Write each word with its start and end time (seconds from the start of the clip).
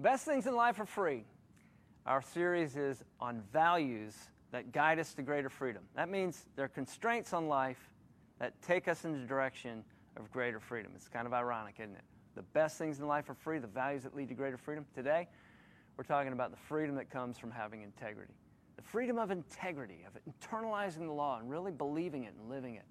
Best 0.00 0.24
things 0.24 0.46
in 0.46 0.56
life 0.56 0.80
are 0.80 0.86
free. 0.86 1.24
Our 2.06 2.22
series 2.22 2.74
is 2.74 3.04
on 3.20 3.42
values 3.52 4.16
that 4.50 4.72
guide 4.72 4.98
us 4.98 5.12
to 5.14 5.22
greater 5.22 5.50
freedom. 5.50 5.82
That 5.94 6.08
means 6.08 6.46
there 6.56 6.64
are 6.64 6.68
constraints 6.68 7.34
on 7.34 7.48
life 7.48 7.90
that 8.38 8.54
take 8.62 8.88
us 8.88 9.04
in 9.04 9.12
the 9.12 9.26
direction 9.26 9.84
of 10.16 10.32
greater 10.32 10.58
freedom. 10.58 10.92
It's 10.94 11.06
kind 11.06 11.26
of 11.26 11.34
ironic, 11.34 11.74
isn't 11.80 11.94
it? 11.94 12.04
The 12.34 12.40
best 12.40 12.78
things 12.78 12.98
in 12.98 13.06
life 13.06 13.28
are 13.28 13.34
free, 13.34 13.58
the 13.58 13.66
values 13.66 14.04
that 14.04 14.16
lead 14.16 14.28
to 14.28 14.34
greater 14.34 14.56
freedom. 14.56 14.86
Today, 14.94 15.28
we're 15.98 16.04
talking 16.04 16.32
about 16.32 16.50
the 16.50 16.56
freedom 16.56 16.96
that 16.96 17.10
comes 17.10 17.36
from 17.36 17.50
having 17.50 17.82
integrity. 17.82 18.32
The 18.76 18.82
freedom 18.82 19.18
of 19.18 19.30
integrity, 19.30 20.06
of 20.06 20.18
internalizing 20.32 21.00
the 21.00 21.12
law 21.12 21.38
and 21.38 21.50
really 21.50 21.72
believing 21.72 22.24
it 22.24 22.32
and 22.40 22.48
living 22.48 22.76
it. 22.76 22.86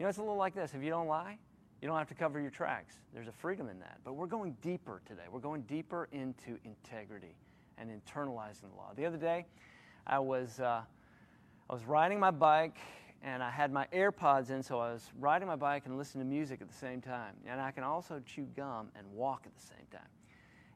You 0.00 0.04
know, 0.04 0.08
it's 0.08 0.18
a 0.18 0.22
little 0.22 0.36
like 0.36 0.56
this 0.56 0.74
if 0.74 0.82
you 0.82 0.90
don't 0.90 1.06
lie, 1.06 1.38
you 1.80 1.88
don't 1.88 1.96
have 1.96 2.08
to 2.08 2.14
cover 2.14 2.40
your 2.40 2.50
tracks. 2.50 2.94
There's 3.14 3.28
a 3.28 3.32
freedom 3.32 3.68
in 3.68 3.78
that. 3.80 3.98
But 4.04 4.14
we're 4.14 4.26
going 4.26 4.56
deeper 4.62 5.00
today. 5.06 5.22
We're 5.30 5.38
going 5.40 5.62
deeper 5.62 6.08
into 6.12 6.58
integrity 6.64 7.36
and 7.78 7.90
internalizing 7.90 8.70
the 8.70 8.76
law. 8.76 8.92
The 8.96 9.06
other 9.06 9.16
day, 9.16 9.46
I 10.06 10.18
was, 10.18 10.58
uh, 10.58 10.82
I 11.70 11.72
was 11.72 11.84
riding 11.84 12.18
my 12.18 12.32
bike 12.32 12.78
and 13.22 13.42
I 13.42 13.50
had 13.50 13.72
my 13.72 13.86
AirPods 13.92 14.50
in, 14.50 14.62
so 14.62 14.78
I 14.78 14.92
was 14.92 15.10
riding 15.18 15.46
my 15.48 15.56
bike 15.56 15.86
and 15.86 15.96
listening 15.96 16.24
to 16.24 16.30
music 16.30 16.60
at 16.60 16.68
the 16.68 16.74
same 16.74 17.00
time. 17.00 17.34
And 17.46 17.60
I 17.60 17.70
can 17.70 17.84
also 17.84 18.20
chew 18.24 18.46
gum 18.56 18.88
and 18.96 19.06
walk 19.12 19.42
at 19.46 19.54
the 19.56 19.66
same 19.66 19.86
time. 19.90 20.08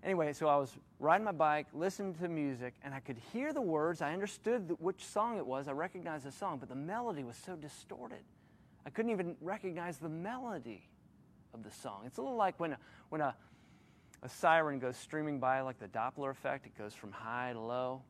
Anyway, 0.04 0.32
so 0.32 0.48
I 0.48 0.56
was 0.56 0.76
riding 0.98 1.24
my 1.24 1.32
bike, 1.32 1.68
listening 1.72 2.14
to 2.14 2.28
music, 2.28 2.74
and 2.82 2.92
I 2.92 2.98
could 2.98 3.18
hear 3.32 3.52
the 3.52 3.60
words. 3.60 4.02
I 4.02 4.12
understood 4.12 4.74
which 4.80 5.04
song 5.04 5.38
it 5.38 5.46
was. 5.46 5.68
I 5.68 5.72
recognized 5.72 6.26
the 6.26 6.32
song, 6.32 6.58
but 6.58 6.68
the 6.68 6.74
melody 6.74 7.22
was 7.22 7.36
so 7.36 7.54
distorted. 7.54 8.24
I 8.84 8.90
couldn't 8.90 9.12
even 9.12 9.36
recognize 9.40 9.98
the 9.98 10.08
melody 10.08 10.88
of 11.54 11.62
the 11.62 11.70
song. 11.70 12.02
It's 12.06 12.18
a 12.18 12.22
little 12.22 12.36
like 12.36 12.58
when 12.58 12.76
when 13.08 13.20
a, 13.20 13.34
a 14.22 14.28
siren 14.28 14.78
goes 14.78 14.96
streaming 14.96 15.38
by, 15.38 15.60
like 15.60 15.78
the 15.78 15.88
Doppler 15.88 16.30
effect, 16.30 16.66
it 16.66 16.76
goes 16.78 16.94
from 16.94 17.12
high 17.12 17.52
to 17.52 17.60
low. 17.60 18.02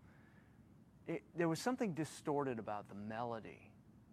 It, 1.06 1.22
there 1.36 1.48
was 1.48 1.60
something 1.60 1.94
distorted 1.94 2.58
about 2.58 2.88
the 2.88 2.94
melody. 2.94 3.70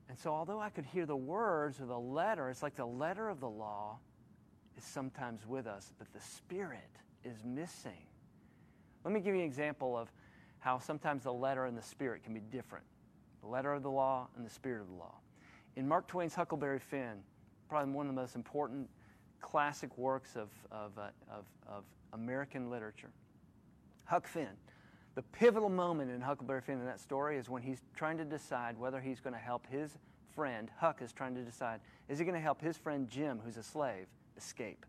And 0.08 0.18
so, 0.18 0.32
although 0.32 0.60
I 0.60 0.70
could 0.70 0.86
hear 0.86 1.06
the 1.06 1.16
words 1.16 1.80
or 1.80 1.86
the 1.86 2.00
letter, 2.00 2.50
it's 2.50 2.64
like 2.64 2.76
the 2.76 2.86
letter 2.86 3.30
of 3.30 3.40
the 3.40 3.50
law 3.50 4.00
is 4.76 4.84
sometimes 4.84 5.46
with 5.46 5.68
us, 5.68 5.94
but 6.00 6.12
the 6.14 6.22
spirit 6.22 6.90
is 7.24 7.44
missing. 7.44 8.08
Let 9.04 9.14
me 9.14 9.20
give 9.20 9.36
you 9.36 9.42
an 9.42 9.48
example 9.48 9.96
of 9.98 10.12
how 10.60 10.80
sometimes 10.80 11.24
the 11.24 11.34
letter 11.34 11.66
and 11.66 11.78
the 11.78 11.82
spirit 11.82 12.24
can 12.24 12.34
be 12.34 12.40
different 12.40 12.86
the 13.42 13.48
letter 13.48 13.74
of 13.74 13.84
the 13.84 13.90
law 13.90 14.28
and 14.36 14.46
the 14.46 14.50
spirit 14.50 14.82
of 14.82 14.88
the 14.88 14.96
law. 14.96 15.16
In 15.78 15.88
Mark 15.88 16.08
Twain's 16.08 16.36
Huckleberry 16.36 16.80
Finn, 16.80 17.22
probably 17.70 17.94
one 17.94 18.06
of 18.06 18.14
the 18.14 18.20
most 18.20 18.36
important 18.36 18.90
classic 19.42 19.98
works 19.98 20.36
of, 20.36 20.50
of, 20.72 20.98
uh, 20.98 21.10
of, 21.32 21.46
of 21.68 21.84
American 22.14 22.70
literature. 22.70 23.10
Huck 24.06 24.28
Finn. 24.28 24.48
The 25.16 25.22
pivotal 25.22 25.70
moment 25.70 26.12
in 26.12 26.22
Huckleberry 26.22 26.62
Finn 26.62 26.80
in 26.80 26.86
that 26.86 27.00
story 27.00 27.38
is 27.38 27.50
when 27.50 27.62
he's 27.62 27.82
trying 27.96 28.18
to 28.18 28.26
decide 28.26 28.78
whether 28.78 29.00
he's 29.00 29.20
going 29.20 29.34
to 29.34 29.40
help 29.40 29.68
his 29.70 29.98
friend, 30.34 30.70
Huck 30.78 31.02
is 31.02 31.12
trying 31.12 31.36
to 31.36 31.42
decide, 31.42 31.82
is 32.08 32.20
he 32.20 32.26
going 32.26 32.36
to 32.36 32.42
help 32.42 32.62
his 32.62 32.78
friend 32.78 33.10
Jim, 33.10 33.40
who's 33.44 33.58
a 33.58 33.64
slave, 33.64 34.06
escape? 34.38 34.86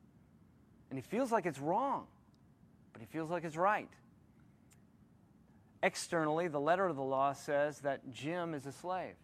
And 0.90 0.98
he 0.98 1.02
feels 1.02 1.32
like 1.32 1.46
it's 1.46 1.58
wrong, 1.58 2.06
but 2.92 3.00
he 3.00 3.06
feels 3.06 3.30
like 3.30 3.44
it's 3.44 3.56
right. 3.56 3.88
Externally, 5.82 6.48
the 6.48 6.60
letter 6.60 6.86
of 6.86 6.96
the 6.96 7.02
law 7.02 7.32
says 7.32 7.80
that 7.80 8.12
Jim 8.12 8.54
is 8.54 8.66
a 8.66 8.72
slave. 8.72 9.14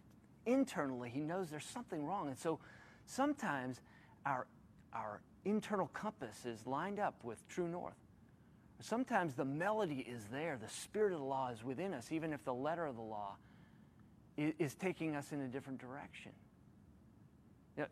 Internally, 0.45 1.09
he 1.09 1.21
knows 1.21 1.49
there's 1.49 1.65
something 1.65 2.05
wrong. 2.05 2.27
And 2.27 2.37
so 2.37 2.59
sometimes 3.05 3.81
our 4.25 4.47
our 4.97 5.21
internal 5.45 5.87
compass 5.93 6.45
is 6.45 6.65
lined 6.65 6.99
up 6.99 7.15
with 7.23 7.47
true 7.47 7.67
north. 7.67 7.95
Sometimes 8.79 9.33
the 9.33 9.45
melody 9.45 10.05
is 10.07 10.25
there, 10.31 10.57
the 10.61 10.69
spirit 10.69 11.13
of 11.13 11.19
the 11.19 11.25
law 11.25 11.49
is 11.49 11.63
within 11.63 11.93
us, 11.93 12.11
even 12.11 12.33
if 12.33 12.43
the 12.43 12.53
letter 12.53 12.85
of 12.85 12.95
the 12.95 13.01
law 13.01 13.35
is, 14.37 14.53
is 14.59 14.75
taking 14.75 15.15
us 15.15 15.31
in 15.31 15.41
a 15.41 15.47
different 15.47 15.79
direction. 15.79 16.31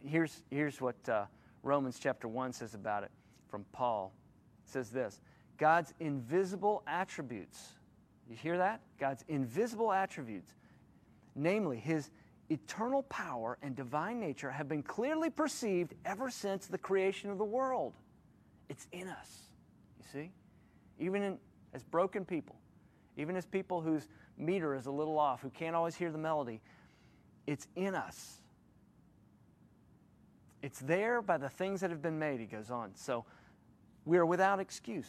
here's, 0.05 0.43
here's 0.51 0.79
what 0.79 0.95
uh, 1.09 1.25
Romans 1.63 1.97
chapter 1.99 2.27
1 2.27 2.53
says 2.53 2.75
about 2.75 3.03
it 3.03 3.11
from 3.49 3.65
Paul. 3.71 4.13
It 4.63 4.71
says 4.71 4.89
this 4.89 5.19
God's 5.57 5.93
invisible 5.99 6.83
attributes. 6.85 7.69
You 8.29 8.35
hear 8.35 8.57
that? 8.57 8.81
God's 8.99 9.23
invisible 9.27 9.91
attributes, 9.91 10.53
namely 11.35 11.77
his 11.77 12.09
eternal 12.49 13.03
power 13.03 13.57
and 13.61 13.75
divine 13.75 14.19
nature 14.19 14.51
have 14.51 14.67
been 14.67 14.83
clearly 14.83 15.29
perceived 15.29 15.93
ever 16.05 16.29
since 16.29 16.67
the 16.67 16.77
creation 16.77 17.29
of 17.29 17.37
the 17.37 17.45
world. 17.45 17.93
It's 18.69 18.87
in 18.91 19.07
us, 19.07 19.49
you 19.99 20.05
see? 20.11 20.31
Even 20.99 21.21
in, 21.21 21.37
as 21.73 21.83
broken 21.83 22.25
people, 22.25 22.55
even 23.17 23.35
as 23.35 23.45
people 23.45 23.81
whose 23.81 24.07
meter 24.37 24.75
is 24.75 24.85
a 24.85 24.91
little 24.91 25.17
off, 25.17 25.41
who 25.41 25.49
can't 25.49 25.75
always 25.75 25.95
hear 25.95 26.11
the 26.11 26.17
melody, 26.17 26.61
it's 27.47 27.67
in 27.75 27.95
us. 27.95 28.41
It's 30.61 30.79
there 30.79 31.21
by 31.21 31.37
the 31.37 31.49
things 31.49 31.81
that 31.81 31.91
have 31.91 32.01
been 32.01 32.17
made, 32.17 32.39
he 32.39 32.47
goes 32.47 32.71
on. 32.71 32.91
So 32.95 33.25
we 34.05 34.17
are 34.17 34.25
without 34.25 34.59
excuse. 34.59 35.07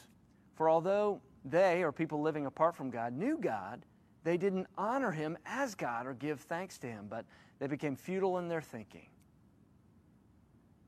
For 0.55 0.69
although 0.69 1.21
they, 1.45 1.83
or 1.83 1.93
people 1.93 2.21
living 2.21 2.47
apart 2.47 2.77
from 2.77 2.91
God, 2.91 3.15
knew 3.15 3.39
God, 3.39 3.85
they 4.27 4.37
didn't 4.37 4.67
honor 4.77 5.13
him 5.13 5.39
as 5.47 5.77
God 5.77 6.05
or 6.05 6.13
give 6.13 6.41
thanks 6.41 6.79
to 6.79 6.89
him, 6.89 7.07
but 7.09 7.25
they 7.61 7.69
became 7.69 7.95
futile 7.95 8.39
in 8.39 8.49
their 8.49 8.61
thinking. 8.61 9.07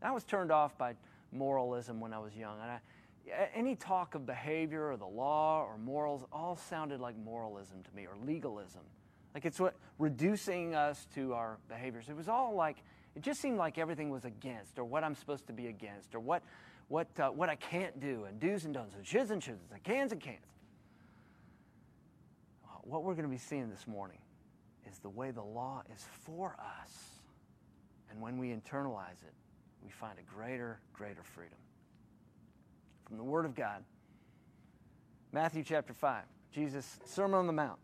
I 0.03 0.11
was 0.11 0.25
turned 0.25 0.51
off 0.51 0.77
by 0.77 0.95
moralism 1.31 2.01
when 2.01 2.13
I 2.13 2.19
was 2.19 2.35
young. 2.35 2.59
And 2.61 2.69
I, 2.69 2.81
any 3.55 3.77
talk 3.77 4.17
of 4.17 4.27
behavior 4.27 4.91
or 4.91 4.97
the 4.97 5.07
law 5.07 5.63
or 5.63 5.79
morals 5.79 6.25
all 6.33 6.57
sounded 6.57 6.99
like 6.99 7.17
moralism 7.17 7.81
to 7.85 7.95
me 7.95 8.07
or 8.07 8.17
legalism. 8.27 8.83
Like 9.35 9.45
it's 9.45 9.61
what 9.61 9.77
reducing 10.01 10.75
us 10.75 11.07
to 11.15 11.33
our 11.33 11.59
behaviors. 11.69 12.09
It 12.09 12.17
was 12.17 12.29
all 12.29 12.57
like 12.57 12.83
it 13.15 13.23
just 13.23 13.41
seemed 13.41 13.57
like 13.57 13.79
everything 13.79 14.11
was 14.11 14.25
against 14.25 14.81
or 14.81 14.85
what 14.85 15.05
I'm 15.05 15.15
supposed 15.15 15.47
to 15.47 15.53
be 15.53 15.69
against 15.69 16.13
or 16.17 16.19
what 16.19 16.43
what 16.89 17.07
uh, 17.21 17.29
what 17.29 17.49
I 17.49 17.55
can't 17.55 18.01
do 18.01 18.25
and 18.25 18.41
do's 18.41 18.65
and 18.65 18.75
don'ts 18.75 18.97
and 18.97 19.05
shoulds 19.05 19.31
and 19.31 19.41
shoulds 19.41 19.71
and 19.73 19.81
cans 19.85 20.11
and 20.11 20.21
cans 20.21 20.58
what 22.89 23.05
we're 23.05 23.15
going 23.15 23.25
to 23.25 23.31
be 23.31 23.37
seeing 23.37 23.69
this 23.69 23.87
morning 23.87 24.19
is 24.91 24.99
the 25.01 25.11
way 25.11 25.31
the 25.31 25.43
law 25.43 25.83
is 25.95 26.05
for 26.25 26.57
us. 26.59 26.93
And 28.11 28.21
when 28.23 28.39
we 28.39 28.49
internalize 28.49 29.23
it, 29.23 29.35
we 29.85 29.91
find 29.91 30.19
a 30.19 30.23
greater, 30.23 30.81
greater 30.95 31.23
freedom. 31.23 31.59
From 33.07 33.19
the 33.19 33.25
Word 33.25 33.45
of 33.45 33.55
God, 33.55 33.85
Matthew 35.33 35.63
chapter 35.63 35.93
5, 35.93 36.25
Jesus' 36.53 36.99
Sermon 37.05 37.39
on 37.39 37.47
the 37.47 37.53
Mount, 37.53 37.79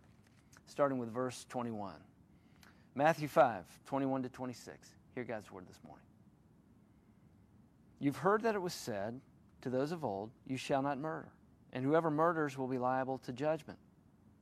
starting 0.67 0.99
with 0.99 1.13
verse 1.13 1.45
21. 1.51 1.93
Matthew 2.95 3.29
5, 3.29 3.65
21 3.87 4.23
to 4.23 4.29
26. 4.31 4.89
Hear 5.15 5.25
God's 5.25 5.51
Word 5.53 5.67
this 5.69 5.79
morning. 5.85 6.05
You've 7.99 8.17
heard 8.17 8.43
that 8.43 8.55
it 8.55 8.63
was 8.63 8.75
said 8.75 9.21
to 9.61 9.71
those 9.71 9.93
of 9.93 10.05
old, 10.05 10.31
You 10.47 10.57
shall 10.57 10.81
not 10.81 10.99
murder, 10.99 11.29
and 11.75 11.85
whoever 11.85 12.11
murders 12.11 12.57
will 12.57 12.69
be 12.69 12.79
liable 12.79 13.19
to 13.19 13.33
judgment. 13.33 13.79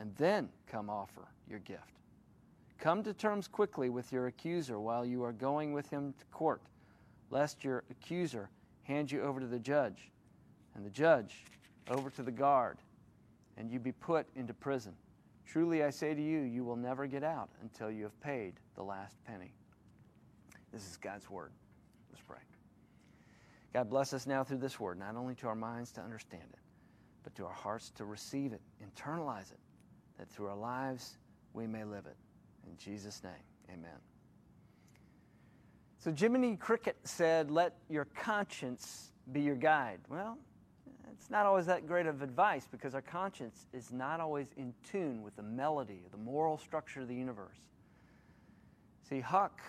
and 0.00 0.12
then 0.16 0.48
come 0.66 0.90
offer 0.90 1.28
your 1.48 1.60
gift. 1.60 2.00
Come 2.78 3.02
to 3.04 3.12
terms 3.12 3.46
quickly 3.46 3.90
with 3.90 4.10
your 4.10 4.26
accuser 4.26 4.80
while 4.80 5.04
you 5.04 5.22
are 5.22 5.32
going 5.32 5.72
with 5.72 5.88
him 5.90 6.14
to 6.18 6.24
court, 6.26 6.62
lest 7.30 7.62
your 7.62 7.84
accuser 7.90 8.48
hand 8.82 9.12
you 9.12 9.22
over 9.22 9.38
to 9.38 9.46
the 9.46 9.58
judge, 9.58 10.10
and 10.74 10.84
the 10.84 10.90
judge 10.90 11.44
over 11.90 12.08
to 12.10 12.22
the 12.22 12.32
guard, 12.32 12.78
and 13.58 13.70
you 13.70 13.78
be 13.78 13.92
put 13.92 14.26
into 14.34 14.54
prison. 14.54 14.94
Truly 15.46 15.84
I 15.84 15.90
say 15.90 16.14
to 16.14 16.22
you, 16.22 16.40
you 16.40 16.64
will 16.64 16.76
never 16.76 17.06
get 17.06 17.22
out 17.22 17.50
until 17.60 17.90
you 17.90 18.04
have 18.04 18.18
paid 18.20 18.54
the 18.76 18.82
last 18.82 19.16
penny. 19.26 19.52
This 20.72 20.88
is 20.88 20.96
God's 20.96 21.28
word. 21.28 21.50
Let's 22.10 22.22
pray. 22.22 22.38
God 23.74 23.90
bless 23.90 24.14
us 24.14 24.26
now 24.26 24.42
through 24.42 24.58
this 24.58 24.80
word, 24.80 24.98
not 24.98 25.16
only 25.16 25.34
to 25.36 25.48
our 25.48 25.54
minds 25.54 25.92
to 25.92 26.00
understand 26.00 26.48
it, 26.52 26.60
but 27.22 27.34
to 27.34 27.44
our 27.44 27.52
hearts 27.52 27.90
to 27.96 28.04
receive 28.04 28.52
it, 28.52 28.60
internalize 28.82 29.52
it, 29.52 29.58
that 30.20 30.28
through 30.28 30.48
our 30.48 30.56
lives 30.56 31.16
we 31.54 31.66
may 31.66 31.82
live 31.82 32.04
it. 32.06 32.16
In 32.66 32.76
Jesus' 32.76 33.24
name, 33.24 33.32
amen. 33.70 33.98
So 35.98 36.12
Jiminy 36.12 36.56
Cricket 36.56 36.96
said, 37.04 37.50
Let 37.50 37.74
your 37.88 38.04
conscience 38.04 39.12
be 39.32 39.40
your 39.40 39.56
guide. 39.56 40.00
Well, 40.08 40.38
it's 41.12 41.30
not 41.30 41.46
always 41.46 41.66
that 41.66 41.86
great 41.86 42.06
of 42.06 42.20
advice 42.20 42.68
because 42.70 42.94
our 42.94 43.02
conscience 43.02 43.66
is 43.72 43.92
not 43.92 44.20
always 44.20 44.48
in 44.58 44.74
tune 44.90 45.22
with 45.22 45.36
the 45.36 45.42
melody, 45.42 46.02
the 46.10 46.18
moral 46.18 46.58
structure 46.58 47.00
of 47.00 47.08
the 47.08 47.14
universe. 47.14 47.58
See, 49.08 49.20
Huck, 49.20 49.60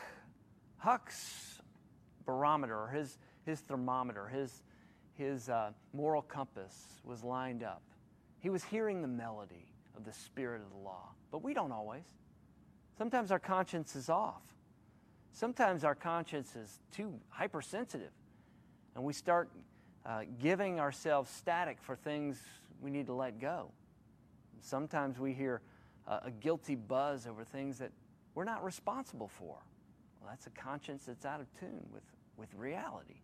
Huck's 0.78 1.62
barometer, 2.26 2.88
his, 2.88 3.18
his 3.46 3.62
thermometer, 3.62 4.28
his, 4.28 4.64
his 5.14 5.50
uh, 5.50 5.72
moral 5.94 6.22
compass 6.22 6.76
was 7.06 7.24
lined 7.24 7.64
up. 7.64 7.82
He 8.40 8.50
was 8.50 8.64
hearing 8.64 9.02
the 9.02 9.08
melody 9.08 9.71
of 9.96 10.06
the 10.06 10.14
spirit 10.14 10.62
of 10.62 10.70
the 10.72 10.84
law, 10.84 11.10
but 11.32 11.44
we 11.44 11.54
don't 11.54 11.72
always. 11.72 12.06
Sometimes 12.98 13.32
our 13.32 13.40
conscience 13.40 13.96
is 13.96 14.10
off. 14.10 14.42
Sometimes 15.34 15.84
our 15.84 15.96
conscience 15.96 16.56
is 16.56 16.80
too 16.92 17.14
hypersensitive, 17.30 18.12
and 18.96 19.04
we 19.04 19.14
start 19.14 19.50
uh, 20.06 20.22
giving 20.42 20.80
ourselves 20.80 21.30
static 21.30 21.78
for 21.82 21.96
things 21.96 22.42
we 22.82 22.90
need 22.90 23.06
to 23.06 23.14
let 23.14 23.40
go. 23.40 23.72
Sometimes 24.62 25.20
we 25.20 25.34
hear 25.34 25.62
uh, 26.08 26.20
a 26.24 26.32
guilty 26.32 26.76
buzz 26.76 27.28
over 27.28 27.44
things 27.44 27.78
that 27.80 27.92
we're 28.36 28.44
not 28.44 28.64
responsible 28.64 29.28
for. 29.28 29.58
Well, 30.20 30.30
that's 30.30 30.48
a 30.48 30.52
conscience 30.52 31.06
that's 31.06 31.26
out 31.26 31.40
of 31.40 31.48
tune 31.60 31.86
with, 31.92 32.04
with 32.38 32.54
reality. 32.56 33.22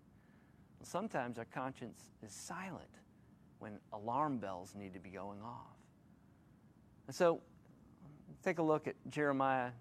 Sometimes 0.84 1.38
our 1.38 1.46
conscience 1.46 2.00
is 2.26 2.32
silent 2.32 2.90
when 3.60 3.80
alarm 3.94 4.38
bells 4.38 4.76
need 4.76 4.94
to 4.94 5.00
be 5.00 5.10
going 5.10 5.42
off. 5.42 5.77
And 7.08 7.16
so, 7.16 7.42
take 8.44 8.60
a 8.60 8.64
look 8.64 8.88
at 8.88 8.96
Jeremiah 9.10 9.72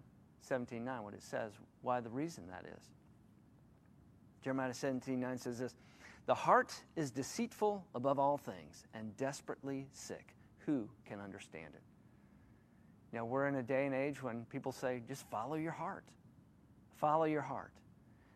17:9, 0.49 1.02
what 1.02 1.14
it 1.14 1.23
says, 1.23 1.52
why 1.82 2.00
the 2.00 2.11
reason 2.11 2.46
that 2.49 2.64
is. 2.64 2.90
Jeremiah 4.43 4.70
17:9 4.70 5.38
says 5.38 5.58
this 5.58 5.75
The 6.26 6.34
heart 6.34 6.82
is 6.94 7.11
deceitful 7.11 7.84
above 7.94 8.19
all 8.19 8.38
things 8.38 8.87
and 8.94 9.17
desperately 9.17 9.88
sick. 9.93 10.34
Who 10.67 10.88
can 11.05 11.20
understand 11.20 11.75
it? 11.75 11.82
Now, 13.12 13.25
we're 13.25 13.46
in 13.46 13.55
a 13.56 13.62
day 13.62 13.87
and 13.87 13.94
age 13.94 14.22
when 14.22 14.44
people 14.46 14.72
say, 14.72 15.02
just 15.08 15.29
follow 15.31 15.55
your 15.55 15.72
heart. 15.72 16.05
Follow 16.96 17.25
your 17.25 17.40
heart. 17.40 17.72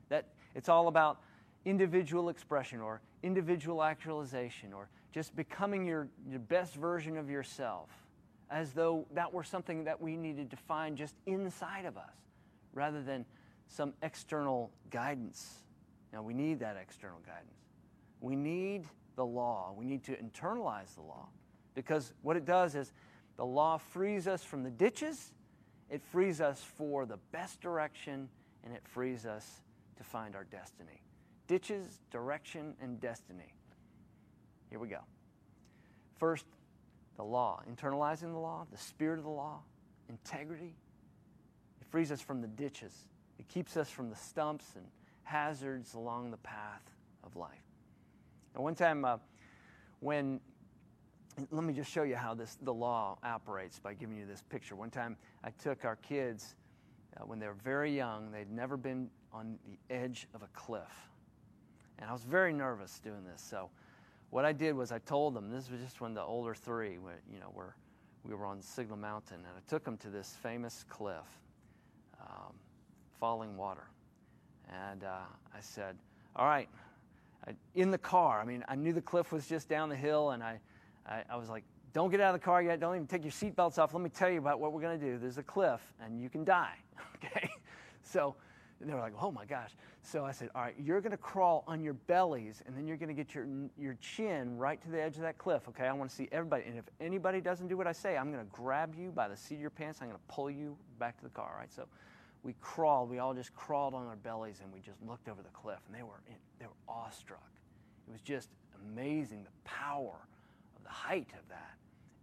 That 0.08 0.28
it's 0.54 0.68
all 0.68 0.88
about 0.88 1.20
individual 1.64 2.28
expression 2.28 2.80
or 2.80 3.02
individual 3.22 3.82
actualization 3.82 4.72
or 4.72 4.88
just 5.12 5.34
becoming 5.34 5.84
your, 5.84 6.08
your 6.28 6.38
best 6.38 6.76
version 6.76 7.18
of 7.18 7.28
yourself 7.28 7.90
as 8.50 8.72
though 8.72 9.06
that 9.12 9.32
were 9.32 9.44
something 9.44 9.84
that 9.84 10.00
we 10.00 10.16
needed 10.16 10.50
to 10.50 10.56
find 10.56 10.96
just 10.96 11.14
inside 11.26 11.84
of 11.84 11.96
us 11.96 12.14
rather 12.72 13.02
than 13.02 13.24
some 13.68 13.94
external 14.02 14.70
guidance. 14.90 15.60
Now, 16.12 16.22
we 16.22 16.34
need 16.34 16.58
that 16.60 16.76
external 16.76 17.20
guidance. 17.24 17.54
We 18.20 18.34
need 18.34 18.84
the 19.16 19.24
law. 19.24 19.72
We 19.76 19.84
need 19.84 20.02
to 20.04 20.16
internalize 20.16 20.94
the 20.94 21.02
law 21.02 21.28
because 21.74 22.12
what 22.22 22.36
it 22.36 22.44
does 22.44 22.74
is 22.74 22.92
the 23.36 23.46
law 23.46 23.78
frees 23.78 24.26
us 24.26 24.42
from 24.42 24.64
the 24.64 24.70
ditches, 24.70 25.32
it 25.88 26.02
frees 26.02 26.40
us 26.40 26.62
for 26.76 27.06
the 27.06 27.18
best 27.32 27.60
direction, 27.60 28.28
and 28.64 28.74
it 28.74 28.82
frees 28.84 29.24
us 29.24 29.62
to 29.96 30.04
find 30.04 30.34
our 30.34 30.44
destiny. 30.44 31.02
Ditches, 31.46 32.00
direction, 32.10 32.74
and 32.80 33.00
destiny. 33.00 33.54
Here 34.68 34.78
we 34.78 34.88
go. 34.88 35.00
First, 36.18 36.44
the 37.16 37.24
law, 37.24 37.62
internalizing 37.70 38.32
the 38.32 38.38
law, 38.38 38.66
the 38.70 38.78
spirit 38.78 39.18
of 39.18 39.24
the 39.24 39.30
law, 39.30 39.60
integrity. 40.08 40.74
It 41.80 41.86
frees 41.88 42.12
us 42.12 42.20
from 42.20 42.40
the 42.40 42.48
ditches, 42.48 42.94
it 43.38 43.48
keeps 43.48 43.76
us 43.76 43.88
from 43.90 44.10
the 44.10 44.16
stumps 44.16 44.66
and 44.76 44.84
hazards 45.22 45.94
along 45.94 46.30
the 46.30 46.36
path 46.38 46.82
of 47.24 47.36
life. 47.36 47.64
And 48.54 48.64
one 48.64 48.74
time, 48.74 49.04
uh, 49.04 49.18
when 50.00 50.40
let 51.50 51.64
me 51.64 51.72
just 51.72 51.90
show 51.90 52.02
you 52.02 52.16
how 52.16 52.34
this 52.34 52.58
the 52.62 52.74
law 52.74 53.18
operates 53.22 53.78
by 53.78 53.94
giving 53.94 54.16
you 54.16 54.26
this 54.26 54.42
picture. 54.48 54.76
One 54.76 54.90
time, 54.90 55.16
I 55.44 55.50
took 55.50 55.84
our 55.84 55.96
kids 55.96 56.54
uh, 57.16 57.24
when 57.24 57.38
they 57.38 57.46
were 57.46 57.54
very 57.54 57.94
young; 57.94 58.30
they'd 58.30 58.50
never 58.50 58.76
been 58.76 59.08
on 59.32 59.58
the 59.66 59.94
edge 59.94 60.26
of 60.34 60.42
a 60.42 60.48
cliff, 60.48 61.10
and 61.98 62.10
I 62.10 62.12
was 62.12 62.24
very 62.24 62.52
nervous 62.52 62.98
doing 62.98 63.24
this. 63.24 63.42
So, 63.42 63.70
what 64.30 64.44
I 64.44 64.52
did 64.52 64.74
was 64.74 64.92
I 64.92 64.98
told 64.98 65.34
them 65.34 65.50
this 65.50 65.70
was 65.70 65.80
just 65.80 66.00
when 66.00 66.14
the 66.14 66.22
older 66.22 66.54
three, 66.54 66.92
you 66.92 67.40
know, 67.40 67.50
were 67.54 67.74
we 68.24 68.34
were 68.34 68.44
on 68.44 68.60
Signal 68.60 68.98
Mountain, 68.98 69.38
and 69.38 69.46
I 69.46 69.68
took 69.68 69.82
them 69.82 69.96
to 69.98 70.10
this 70.10 70.36
famous 70.42 70.84
cliff, 70.88 71.38
um, 72.20 72.52
falling 73.18 73.56
water, 73.56 73.86
and 74.90 75.04
uh, 75.04 75.20
I 75.54 75.60
said, 75.60 75.96
"All 76.36 76.46
right." 76.46 76.68
I, 77.46 77.54
in 77.74 77.90
the 77.90 77.98
car, 77.98 78.38
I 78.38 78.44
mean, 78.44 78.62
I 78.68 78.74
knew 78.74 78.92
the 78.92 79.00
cliff 79.00 79.32
was 79.32 79.46
just 79.46 79.66
down 79.66 79.88
the 79.88 79.96
hill, 79.96 80.32
and 80.32 80.42
I, 80.42 80.60
I, 81.06 81.22
I 81.30 81.36
was 81.36 81.48
like, 81.48 81.64
don't 81.92 82.10
get 82.10 82.20
out 82.20 82.34
of 82.34 82.40
the 82.40 82.44
car 82.44 82.62
yet. 82.62 82.80
Don't 82.80 82.94
even 82.94 83.06
take 83.06 83.22
your 83.22 83.32
seatbelts 83.32 83.78
off. 83.78 83.94
Let 83.94 84.02
me 84.02 84.10
tell 84.10 84.30
you 84.30 84.38
about 84.38 84.60
what 84.60 84.72
we're 84.72 84.82
going 84.82 85.00
to 85.00 85.04
do. 85.04 85.18
There's 85.18 85.38
a 85.38 85.42
cliff, 85.42 85.80
and 86.04 86.20
you 86.20 86.28
can 86.28 86.44
die. 86.44 86.74
Okay? 87.22 87.50
So 88.02 88.34
they 88.88 88.94
were 88.94 89.00
like, 89.00 89.12
oh 89.20 89.30
my 89.30 89.44
gosh. 89.44 89.72
So 90.02 90.24
I 90.24 90.32
said, 90.32 90.48
all 90.54 90.62
right, 90.62 90.74
you're 90.82 91.00
going 91.00 91.10
to 91.10 91.18
crawl 91.18 91.64
on 91.66 91.82
your 91.82 91.92
bellies, 91.92 92.62
and 92.66 92.76
then 92.76 92.86
you're 92.86 92.96
going 92.96 93.08
to 93.08 93.14
get 93.14 93.34
your, 93.34 93.46
your 93.78 93.94
chin 94.00 94.56
right 94.56 94.80
to 94.82 94.88
the 94.88 95.00
edge 95.00 95.16
of 95.16 95.22
that 95.22 95.36
cliff. 95.36 95.68
Okay? 95.68 95.86
I 95.86 95.92
want 95.92 96.08
to 96.10 96.16
see 96.16 96.28
everybody. 96.32 96.64
And 96.66 96.78
if 96.78 96.84
anybody 97.00 97.40
doesn't 97.40 97.68
do 97.68 97.76
what 97.76 97.86
I 97.86 97.92
say, 97.92 98.16
I'm 98.16 98.32
going 98.32 98.44
to 98.44 98.50
grab 98.50 98.94
you 98.98 99.10
by 99.10 99.28
the 99.28 99.36
seat 99.36 99.56
of 99.56 99.60
your 99.60 99.70
pants. 99.70 99.98
I'm 100.00 100.08
going 100.08 100.18
to 100.18 100.34
pull 100.34 100.50
you 100.50 100.76
back 100.98 101.18
to 101.18 101.24
the 101.24 101.30
car. 101.30 101.54
Right? 101.58 101.72
So 101.72 101.86
we 102.42 102.54
crawled. 102.60 103.10
We 103.10 103.18
all 103.18 103.34
just 103.34 103.54
crawled 103.54 103.92
on 103.92 104.06
our 104.06 104.16
bellies, 104.16 104.60
and 104.62 104.72
we 104.72 104.80
just 104.80 104.98
looked 105.06 105.28
over 105.28 105.42
the 105.42 105.50
cliff, 105.50 105.80
and 105.86 105.94
they 105.94 106.02
were, 106.02 106.20
they 106.58 106.66
were 106.66 106.72
awestruck. 106.88 107.50
It 108.08 108.12
was 108.12 108.22
just 108.22 108.48
amazing 108.92 109.44
the 109.44 109.68
power 109.68 110.16
of 110.76 110.82
the 110.82 110.90
height 110.90 111.28
of 111.34 111.48
that 111.50 111.74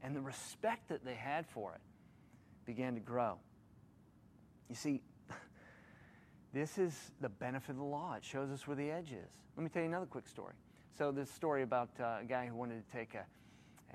and 0.04 0.16
the 0.16 0.22
respect 0.22 0.90
that 0.90 1.04
they 1.04 1.14
had 1.14 1.46
for 1.48 1.74
it 1.74 1.82
began 2.66 2.94
to 2.96 3.00
grow. 3.00 3.38
You 4.70 4.76
see, 4.76 5.02
this 6.54 6.78
is 6.78 7.12
the 7.22 7.30
benefit 7.30 7.72
of 7.72 7.78
the 7.78 7.84
law. 7.84 8.14
It 8.16 8.24
shows 8.24 8.50
us 8.52 8.68
where 8.68 8.76
the 8.76 8.90
edge 8.90 9.12
is. 9.12 9.30
Let 9.56 9.64
me 9.64 9.70
tell 9.70 9.82
you 9.82 9.88
another 9.88 10.06
quick 10.06 10.28
story. 10.28 10.54
So, 10.98 11.12
this 11.12 11.30
story 11.30 11.64
about 11.64 11.90
uh, 12.00 12.18
a 12.22 12.26
guy 12.28 12.48
who 12.48 12.56
wanted 12.56 12.84
to 12.84 12.98
take 12.98 13.14
a, 13.14 13.26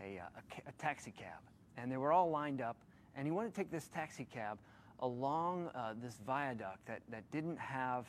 a, 0.00 0.18
a, 0.18 0.68
a, 0.68 0.72
taxi 0.78 1.10
cab, 1.10 1.40
and 1.76 1.90
they 1.90 1.96
were 1.96 2.12
all 2.12 2.30
lined 2.30 2.60
up, 2.60 2.76
and 3.16 3.26
he 3.26 3.32
wanted 3.32 3.54
to 3.54 3.56
take 3.56 3.70
this 3.70 3.88
taxi 3.88 4.24
cab 4.24 4.58
along 5.00 5.68
uh, 5.74 5.94
this 6.00 6.20
viaduct 6.24 6.86
that, 6.86 7.00
that 7.10 7.28
didn't 7.32 7.58
have 7.58 8.06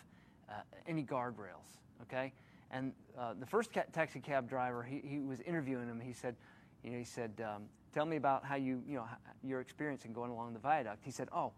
uh, 0.49 0.53
any 0.87 1.03
guardrails, 1.03 1.79
okay? 2.03 2.31
And 2.69 2.93
uh, 3.17 3.33
the 3.39 3.45
first 3.45 3.73
ca- 3.73 3.85
taxi 3.91 4.19
cab 4.19 4.47
driver, 4.47 4.83
he, 4.83 5.01
he 5.03 5.19
was 5.19 5.39
interviewing 5.41 5.87
him. 5.87 5.99
He 5.99 6.13
said, 6.13 6.35
you 6.83 6.91
know, 6.91 6.97
he 6.97 7.03
said, 7.03 7.31
um, 7.43 7.63
tell 7.93 8.05
me 8.05 8.17
about 8.17 8.45
how 8.45 8.55
you, 8.55 8.83
you 8.87 8.97
know, 8.97 9.05
your 9.43 9.59
experience 9.59 10.05
in 10.05 10.13
going 10.13 10.31
along 10.31 10.53
the 10.53 10.59
viaduct. 10.59 11.03
He 11.03 11.11
said, 11.11 11.29
oh, 11.33 11.53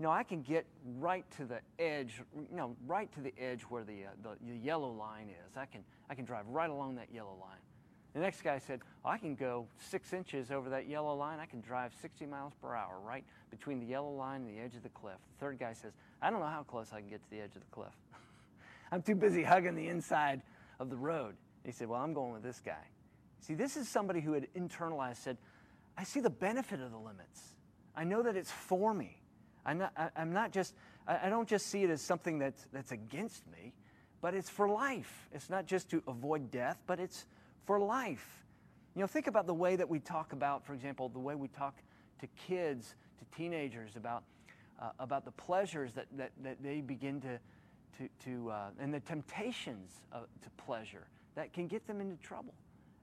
you 0.00 0.04
know, 0.04 0.12
I 0.12 0.22
can 0.22 0.40
get 0.40 0.64
right 0.98 1.26
to 1.36 1.44
the 1.44 1.60
edge, 1.78 2.22
you 2.34 2.56
know, 2.56 2.74
right 2.86 3.12
to 3.12 3.20
the 3.20 3.34
edge 3.38 3.60
where 3.64 3.84
the, 3.84 4.06
uh, 4.06 4.08
the, 4.22 4.50
the, 4.50 4.58
yellow 4.58 4.90
line 4.90 5.28
is. 5.28 5.58
I 5.58 5.66
can, 5.66 5.84
I 6.08 6.14
can 6.14 6.24
drive 6.24 6.46
right 6.48 6.70
along 6.70 6.94
that 6.94 7.08
yellow 7.12 7.36
line. 7.38 7.58
The 8.14 8.20
next 8.20 8.40
guy 8.40 8.56
said, 8.56 8.80
oh, 9.04 9.10
I 9.10 9.18
can 9.18 9.34
go 9.34 9.66
six 9.78 10.14
inches 10.14 10.50
over 10.50 10.70
that 10.70 10.88
yellow 10.88 11.14
line. 11.14 11.38
I 11.38 11.44
can 11.44 11.60
drive 11.60 11.92
60 12.00 12.24
miles 12.24 12.54
per 12.62 12.74
hour 12.74 12.98
right 13.04 13.24
between 13.50 13.78
the 13.78 13.84
yellow 13.84 14.10
line 14.10 14.40
and 14.40 14.48
the 14.48 14.58
edge 14.58 14.74
of 14.74 14.82
the 14.82 14.88
cliff. 14.88 15.18
The 15.38 15.44
third 15.44 15.58
guy 15.58 15.74
says, 15.74 15.92
I 16.22 16.30
don't 16.30 16.40
know 16.40 16.46
how 16.46 16.62
close 16.62 16.94
I 16.94 17.00
can 17.00 17.10
get 17.10 17.22
to 17.22 17.30
the 17.30 17.42
edge 17.42 17.54
of 17.54 17.60
the 17.60 17.70
cliff. 17.70 17.92
I'm 18.92 19.02
too 19.02 19.14
busy 19.14 19.42
hugging 19.42 19.74
the 19.74 19.88
inside 19.88 20.40
of 20.78 20.88
the 20.88 20.96
road. 20.96 21.34
He 21.62 21.72
said, 21.72 21.88
Well, 21.88 22.00
I'm 22.00 22.14
going 22.14 22.32
with 22.32 22.42
this 22.42 22.62
guy. 22.64 22.88
See, 23.40 23.52
this 23.52 23.76
is 23.76 23.86
somebody 23.86 24.22
who 24.22 24.32
had 24.32 24.46
internalized, 24.54 25.18
said, 25.18 25.36
I 25.98 26.04
see 26.04 26.20
the 26.20 26.30
benefit 26.30 26.80
of 26.80 26.90
the 26.90 26.98
limits. 26.98 27.54
I 27.94 28.04
know 28.04 28.22
that 28.22 28.34
it's 28.34 28.50
for 28.50 28.94
me. 28.94 29.19
I'm 29.64 29.78
not, 29.78 29.92
I, 29.96 30.08
am 30.16 30.32
not 30.32 30.52
just, 30.52 30.74
I, 31.06 31.28
don't 31.28 31.48
just 31.48 31.66
see 31.66 31.82
it 31.82 31.90
as 31.90 32.02
something 32.02 32.38
that's, 32.38 32.66
that's 32.72 32.92
against 32.92 33.46
me, 33.48 33.72
but 34.20 34.34
it's 34.34 34.50
for 34.50 34.68
life. 34.68 35.28
It's 35.32 35.50
not 35.50 35.66
just 35.66 35.90
to 35.90 36.02
avoid 36.06 36.50
death, 36.50 36.78
but 36.86 37.00
it's 37.00 37.26
for 37.66 37.78
life. 37.78 38.44
You 38.94 39.02
know, 39.02 39.06
think 39.06 39.26
about 39.26 39.46
the 39.46 39.54
way 39.54 39.76
that 39.76 39.88
we 39.88 40.00
talk 40.00 40.32
about, 40.32 40.64
for 40.64 40.74
example, 40.74 41.08
the 41.08 41.18
way 41.18 41.34
we 41.34 41.48
talk 41.48 41.76
to 42.20 42.26
kids, 42.48 42.94
to 43.18 43.36
teenagers 43.36 43.96
about, 43.96 44.24
uh, 44.80 44.90
about 44.98 45.24
the 45.24 45.30
pleasures 45.32 45.92
that, 45.94 46.06
that, 46.16 46.32
that 46.42 46.62
they 46.62 46.80
begin 46.80 47.20
to, 47.20 47.38
to, 47.98 48.08
to 48.24 48.50
uh, 48.50 48.68
and 48.80 48.92
the 48.92 49.00
temptations 49.00 49.92
of, 50.12 50.22
to 50.42 50.50
pleasure 50.62 51.06
that 51.34 51.52
can 51.52 51.66
get 51.66 51.86
them 51.86 52.00
into 52.00 52.16
trouble. 52.16 52.54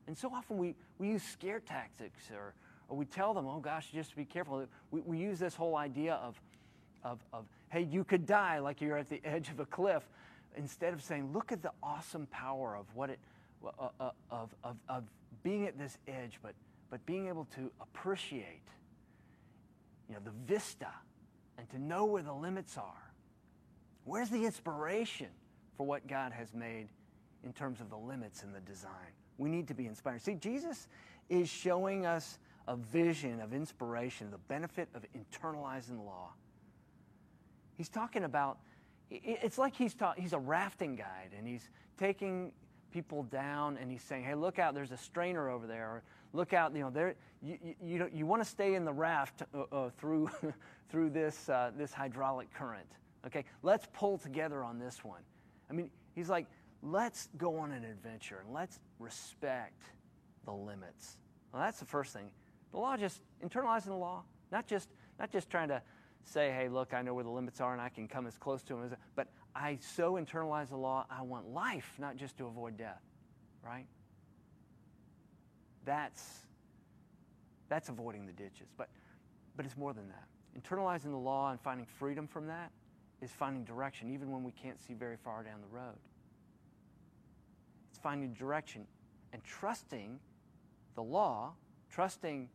And 0.07 0.17
so 0.17 0.31
often 0.33 0.57
we, 0.57 0.75
we 0.97 1.09
use 1.09 1.23
scare 1.23 1.59
tactics 1.59 2.29
or, 2.31 2.53
or 2.89 2.97
we 2.97 3.05
tell 3.05 3.33
them, 3.33 3.45
oh 3.45 3.59
gosh, 3.59 3.89
just 3.93 4.15
be 4.15 4.25
careful. 4.25 4.65
We, 4.91 5.01
we 5.01 5.17
use 5.17 5.39
this 5.39 5.55
whole 5.55 5.75
idea 5.75 6.15
of, 6.15 6.39
of, 7.07 7.19
of, 7.33 7.45
hey, 7.69 7.87
you 7.89 8.03
could 8.03 8.25
die 8.25 8.59
like 8.59 8.81
you're 8.81 8.97
at 8.97 9.09
the 9.09 9.21
edge 9.25 9.49
of 9.49 9.59
a 9.59 9.65
cliff, 9.65 10.03
instead 10.55 10.93
of 10.93 11.01
saying, 11.01 11.31
look 11.33 11.51
at 11.51 11.61
the 11.61 11.71
awesome 11.81 12.27
power 12.27 12.75
of 12.75 12.85
what 12.95 13.09
it, 13.09 13.19
uh, 13.63 13.89
uh, 13.99 14.11
of, 14.31 14.53
of, 14.63 14.75
of 14.89 15.03
being 15.43 15.65
at 15.67 15.77
this 15.77 15.97
edge, 16.07 16.39
but, 16.41 16.53
but 16.89 17.05
being 17.05 17.27
able 17.27 17.45
to 17.55 17.71
appreciate, 17.79 18.61
you 20.09 20.15
know, 20.15 20.21
the 20.23 20.31
vista 20.45 20.89
and 21.57 21.69
to 21.69 21.79
know 21.79 22.05
where 22.05 22.23
the 22.23 22.33
limits 22.33 22.77
are. 22.77 23.11
Where's 24.05 24.29
the 24.29 24.45
inspiration 24.45 25.27
for 25.75 25.85
what 25.85 26.07
God 26.07 26.31
has 26.31 26.53
made 26.53 26.87
in 27.43 27.53
terms 27.53 27.81
of 27.81 27.89
the 27.89 27.97
limits 27.97 28.43
and 28.43 28.53
the 28.53 28.61
design? 28.61 28.91
We 29.37 29.49
need 29.49 29.67
to 29.67 29.73
be 29.73 29.85
inspired. 29.85 30.21
See, 30.21 30.35
Jesus 30.35 30.87
is 31.29 31.49
showing 31.49 32.05
us 32.05 32.39
a 32.67 32.75
vision 32.75 33.41
of 33.41 33.53
inspiration, 33.53 34.31
the 34.31 34.37
benefit 34.37 34.89
of 34.93 35.05
internalizing 35.13 35.97
the 35.97 36.03
law. 36.03 36.29
He's 37.77 37.89
talking 37.89 38.23
about, 38.23 38.57
it's 39.09 39.57
like 39.57 39.75
he's, 39.75 39.93
ta- 39.93 40.15
he's 40.17 40.33
a 40.33 40.39
rafting 40.39 40.95
guide 40.95 41.31
and 41.37 41.47
he's 41.47 41.69
taking 41.97 42.51
people 42.91 43.23
down 43.23 43.77
and 43.77 43.91
he's 43.91 44.01
saying, 44.01 44.23
hey, 44.23 44.35
look 44.35 44.59
out, 44.59 44.73
there's 44.73 44.91
a 44.91 44.97
strainer 44.97 45.49
over 45.49 45.67
there. 45.67 45.87
Or 45.87 46.03
look 46.33 46.53
out, 46.53 46.73
you 46.73 46.81
know, 46.81 46.89
there, 46.89 47.15
you, 47.41 47.57
you, 47.63 47.75
you, 47.81 48.09
you 48.13 48.25
want 48.25 48.41
to 48.41 48.49
stay 48.49 48.75
in 48.75 48.85
the 48.85 48.93
raft 48.93 49.43
uh, 49.53 49.63
uh, 49.71 49.89
through, 49.97 50.29
through 50.89 51.11
this, 51.11 51.49
uh, 51.49 51.71
this 51.77 51.93
hydraulic 51.93 52.53
current. 52.53 52.87
Okay, 53.25 53.45
let's 53.61 53.87
pull 53.93 54.17
together 54.17 54.63
on 54.63 54.79
this 54.79 55.03
one. 55.03 55.21
I 55.69 55.73
mean, 55.73 55.89
he's 56.15 56.29
like, 56.29 56.47
let's 56.81 57.29
go 57.37 57.57
on 57.57 57.71
an 57.71 57.83
adventure 57.83 58.39
and 58.43 58.53
let's 58.53 58.79
respect 58.99 59.83
the 60.45 60.53
limits. 60.53 61.17
Well, 61.51 61.61
that's 61.61 61.79
the 61.79 61.85
first 61.85 62.13
thing. 62.13 62.31
The 62.71 62.77
law 62.77 62.97
just 62.97 63.21
internalizing 63.45 63.85
the 63.85 63.95
law, 63.95 64.23
not 64.51 64.67
just 64.67 64.89
not 65.19 65.31
just 65.31 65.49
trying 65.49 65.69
to 65.69 65.81
say, 66.27 66.51
hey, 66.51 66.67
look, 66.69 66.93
I 66.93 67.01
know 67.01 67.13
where 67.13 67.23
the 67.23 67.29
limits 67.29 67.61
are 67.61 67.73
and 67.73 67.81
I 67.81 67.89
can 67.89 68.07
come 68.07 68.27
as 68.27 68.37
close 68.37 68.61
to 68.63 68.73
them 68.73 68.83
as 68.83 68.91
but 69.15 69.27
I 69.55 69.77
so 69.81 70.13
internalize 70.13 70.69
the 70.69 70.77
law, 70.77 71.05
I 71.09 71.21
want 71.21 71.47
life, 71.47 71.93
not 71.97 72.15
just 72.15 72.37
to 72.37 72.47
avoid 72.47 72.77
death. 72.77 73.01
Right? 73.65 73.85
That's 75.85 76.23
that's 77.69 77.89
avoiding 77.89 78.25
the 78.25 78.31
ditches. 78.31 78.67
But 78.77 78.89
but 79.55 79.65
it's 79.65 79.77
more 79.77 79.93
than 79.93 80.07
that. 80.09 80.27
Internalizing 80.59 81.11
the 81.11 81.17
law 81.17 81.51
and 81.51 81.59
finding 81.59 81.85
freedom 81.85 82.27
from 82.27 82.47
that 82.47 82.71
is 83.21 83.31
finding 83.31 83.63
direction, 83.63 84.09
even 84.13 84.31
when 84.31 84.43
we 84.43 84.51
can't 84.51 84.81
see 84.81 84.93
very 84.93 85.17
far 85.17 85.43
down 85.43 85.61
the 85.61 85.75
road. 85.75 85.97
It's 87.89 87.99
finding 87.99 88.33
direction 88.33 88.85
and 89.33 89.43
trusting 89.43 90.19
the 90.95 91.03
law, 91.03 91.53
trusting 91.89 92.49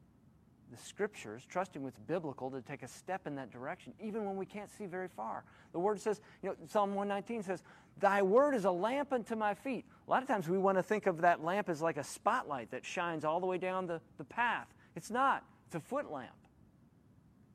the 0.73 0.83
scriptures, 0.83 1.45
trusting 1.49 1.83
what's 1.83 1.99
biblical 1.99 2.51
to 2.51 2.63
take 2.63 2.83
a 2.83 2.89
step 2.89 3.27
in 3.27 3.35
that 3.37 3.51
direction, 3.51 3.93
even 4.01 4.25
when 4.25 4.37
we 4.37 4.47
can't 4.47 4.71
see 4.71 4.87
very 4.87 5.09
far. 5.09 5.45
The 5.73 5.79
word 5.79 6.01
says, 6.01 6.21
you 6.43 6.49
know, 6.49 6.57
Psalm 6.67 6.95
119 6.95 7.43
says, 7.43 7.63
Thy 8.01 8.23
word 8.23 8.55
is 8.55 8.65
a 8.65 8.71
lamp 8.71 9.13
unto 9.13 9.37
my 9.37 9.53
feet. 9.55 9.85
A 10.09 10.11
lot 10.11 10.23
of 10.23 10.29
times 10.29 10.49
we 10.49 10.59
want 10.59 10.79
to 10.79 10.83
think 10.83 11.07
of 11.07 11.21
that 11.21 11.45
lamp 11.45 11.69
as 11.69 11.83
like 11.83 11.99
a 11.99 12.05
spotlight 12.05 12.71
that 12.71 12.85
shines 12.85 13.25
all 13.25 13.39
the 13.39 13.47
way 13.47 13.59
down 13.59 13.87
the, 13.87 14.01
the 14.17 14.25
path. 14.25 14.67
It's 14.97 15.11
not, 15.11 15.45
it's 15.67 15.77
a 15.77 15.81
foot 15.81 16.11
lamp. 16.11 16.31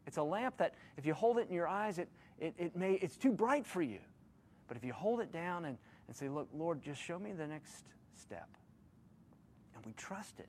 It's 0.05 0.17
a 0.17 0.23
lamp 0.23 0.57
that 0.57 0.75
if 0.95 1.05
you 1.05 1.13
hold 1.13 1.39
it 1.39 1.47
in 1.49 1.55
your 1.55 1.67
eyes, 1.67 1.97
it, 1.97 2.09
it, 2.39 2.53
it 2.57 2.75
may, 2.75 2.93
it's 2.93 3.17
too 3.17 3.31
bright 3.31 3.65
for 3.65 3.81
you. 3.81 3.99
But 4.67 4.77
if 4.77 4.83
you 4.83 4.93
hold 4.93 5.21
it 5.21 5.31
down 5.31 5.65
and, 5.65 5.77
and 6.07 6.15
say, 6.15 6.29
Look, 6.29 6.47
Lord, 6.53 6.83
just 6.83 7.01
show 7.01 7.17
me 7.17 7.33
the 7.33 7.47
next 7.47 7.83
step. 8.15 8.47
And 9.75 9.85
we 9.85 9.93
trust 9.93 10.39
it 10.39 10.47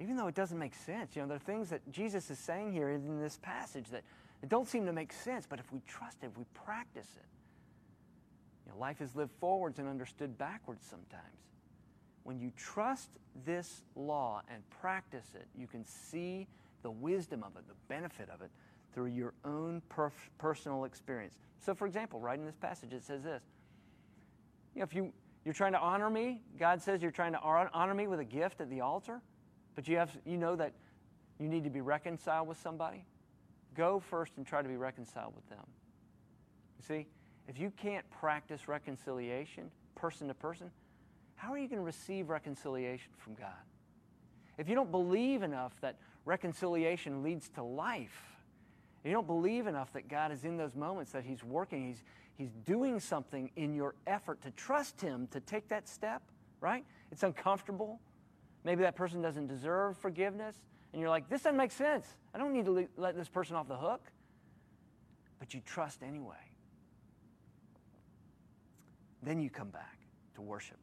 even 0.00 0.16
though 0.16 0.28
it 0.28 0.34
doesn't 0.34 0.58
make 0.58 0.74
sense. 0.74 1.14
You 1.14 1.22
know, 1.22 1.28
there 1.28 1.36
are 1.36 1.40
things 1.40 1.68
that 1.68 1.80
Jesus 1.92 2.30
is 2.30 2.38
saying 2.38 2.72
here 2.72 2.88
in 2.88 3.20
this 3.20 3.38
passage 3.42 3.88
that, 3.90 4.02
that 4.40 4.48
don't 4.48 4.66
seem 4.66 4.86
to 4.86 4.92
make 4.92 5.12
sense, 5.12 5.46
but 5.46 5.58
if 5.58 5.70
we 5.72 5.80
trust 5.86 6.18
it, 6.22 6.26
if 6.26 6.38
we 6.38 6.44
practice 6.54 7.08
it, 7.16 7.26
you 8.64 8.72
know, 8.72 8.78
life 8.78 9.02
is 9.02 9.14
lived 9.14 9.32
forwards 9.40 9.78
and 9.78 9.86
understood 9.86 10.38
backwards 10.38 10.86
sometimes. 10.88 11.24
When 12.22 12.38
you 12.38 12.50
trust 12.56 13.10
this 13.44 13.82
law 13.94 14.40
and 14.48 14.62
practice 14.70 15.26
it, 15.34 15.46
you 15.58 15.66
can 15.66 15.84
see 15.84 16.46
the 16.82 16.90
wisdom 16.90 17.42
of 17.42 17.56
it, 17.56 17.68
the 17.68 17.74
benefit 17.88 18.30
of 18.32 18.40
it, 18.40 18.50
through 18.94 19.06
your 19.06 19.34
own 19.44 19.82
perf- 19.90 20.30
personal 20.38 20.84
experience. 20.84 21.36
So, 21.58 21.74
for 21.74 21.86
example, 21.86 22.20
right 22.20 22.38
in 22.38 22.46
this 22.46 22.56
passage, 22.56 22.92
it 22.92 23.04
says 23.04 23.22
this. 23.22 23.42
You 24.74 24.80
know, 24.80 24.84
if 24.84 24.94
you, 24.94 25.12
you're 25.44 25.54
trying 25.54 25.72
to 25.72 25.78
honor 25.78 26.08
me, 26.08 26.40
God 26.58 26.80
says 26.80 27.02
you're 27.02 27.10
trying 27.10 27.32
to 27.32 27.40
honor 27.40 27.94
me 27.94 28.06
with 28.06 28.20
a 28.20 28.24
gift 28.24 28.60
at 28.60 28.70
the 28.70 28.80
altar, 28.80 29.20
but 29.74 29.88
you, 29.88 29.96
have, 29.96 30.16
you 30.24 30.36
know 30.36 30.56
that 30.56 30.72
you 31.38 31.48
need 31.48 31.64
to 31.64 31.70
be 31.70 31.80
reconciled 31.80 32.48
with 32.48 32.60
somebody, 32.60 33.04
go 33.76 34.00
first 34.00 34.32
and 34.36 34.46
try 34.46 34.62
to 34.62 34.68
be 34.68 34.76
reconciled 34.76 35.34
with 35.34 35.48
them. 35.48 35.64
You 36.78 36.84
see, 36.86 37.06
if 37.48 37.58
you 37.58 37.72
can't 37.76 38.08
practice 38.10 38.68
reconciliation 38.68 39.70
person 39.94 40.28
to 40.28 40.34
person, 40.34 40.70
how 41.36 41.52
are 41.52 41.58
you 41.58 41.68
going 41.68 41.78
to 41.78 41.84
receive 41.84 42.28
reconciliation 42.28 43.10
from 43.16 43.34
God? 43.34 43.48
If 44.58 44.68
you 44.68 44.74
don't 44.74 44.90
believe 44.90 45.42
enough 45.42 45.72
that 45.80 45.96
reconciliation 46.26 47.22
leads 47.22 47.48
to 47.50 47.62
life, 47.62 48.24
you 49.04 49.12
don't 49.12 49.26
believe 49.26 49.66
enough 49.66 49.92
that 49.94 50.08
God 50.08 50.32
is 50.32 50.44
in 50.44 50.58
those 50.58 50.74
moments, 50.74 51.12
that 51.12 51.24
He's 51.24 51.42
working, 51.42 51.86
He's, 51.86 52.02
he's 52.36 52.52
doing 52.66 53.00
something 53.00 53.50
in 53.56 53.74
your 53.74 53.94
effort 54.06 54.42
to 54.42 54.50
trust 54.50 55.00
Him 55.00 55.28
to 55.30 55.40
take 55.40 55.68
that 55.68 55.88
step, 55.88 56.22
right? 56.60 56.84
It's 57.10 57.22
uncomfortable. 57.22 58.00
Maybe 58.64 58.82
that 58.82 58.96
person 58.96 59.22
doesn't 59.22 59.46
deserve 59.46 59.96
forgiveness, 59.96 60.56
and 60.92 61.00
you're 61.00 61.10
like, 61.10 61.28
this 61.28 61.42
doesn't 61.42 61.56
make 61.56 61.72
sense. 61.72 62.06
I 62.34 62.38
don't 62.38 62.52
need 62.52 62.66
to 62.66 62.88
let 62.96 63.16
this 63.16 63.28
person 63.28 63.56
off 63.56 63.68
the 63.68 63.76
hook. 63.76 64.02
But 65.38 65.54
you 65.54 65.60
trust 65.64 66.02
anyway. 66.02 66.36
Then 69.22 69.40
you 69.40 69.50
come 69.50 69.68
back 69.68 69.98
to 70.34 70.42
worship. 70.42 70.76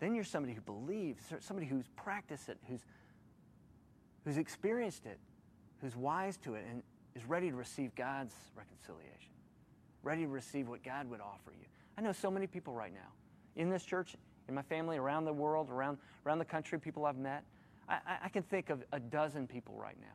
Then 0.00 0.14
you're 0.14 0.24
somebody 0.24 0.52
who 0.52 0.60
believes, 0.60 1.22
somebody 1.40 1.66
who's 1.66 1.88
practiced 1.96 2.48
it, 2.48 2.58
who's, 2.68 2.80
who's 4.24 4.36
experienced 4.36 5.06
it, 5.06 5.18
who's 5.80 5.96
wise 5.96 6.36
to 6.38 6.54
it, 6.54 6.64
and 6.68 6.82
is 7.14 7.24
ready 7.24 7.50
to 7.50 7.56
receive 7.56 7.94
God's 7.94 8.34
reconciliation, 8.56 9.30
ready 10.02 10.22
to 10.22 10.28
receive 10.28 10.68
what 10.68 10.82
God 10.82 11.08
would 11.08 11.20
offer 11.20 11.52
you. 11.52 11.66
I 11.96 12.00
know 12.00 12.12
so 12.12 12.30
many 12.30 12.46
people 12.46 12.74
right 12.74 12.92
now 12.92 13.12
in 13.56 13.70
this 13.70 13.84
church 13.84 14.16
in 14.48 14.54
my 14.54 14.62
family, 14.62 14.98
around 14.98 15.24
the 15.24 15.32
world, 15.32 15.70
around, 15.70 15.98
around 16.26 16.38
the 16.38 16.44
country, 16.44 16.78
people 16.78 17.06
I've 17.06 17.16
met. 17.16 17.44
I, 17.88 17.98
I 18.24 18.28
can 18.28 18.42
think 18.42 18.70
of 18.70 18.82
a 18.92 19.00
dozen 19.00 19.46
people 19.46 19.76
right 19.76 19.96
now 20.00 20.06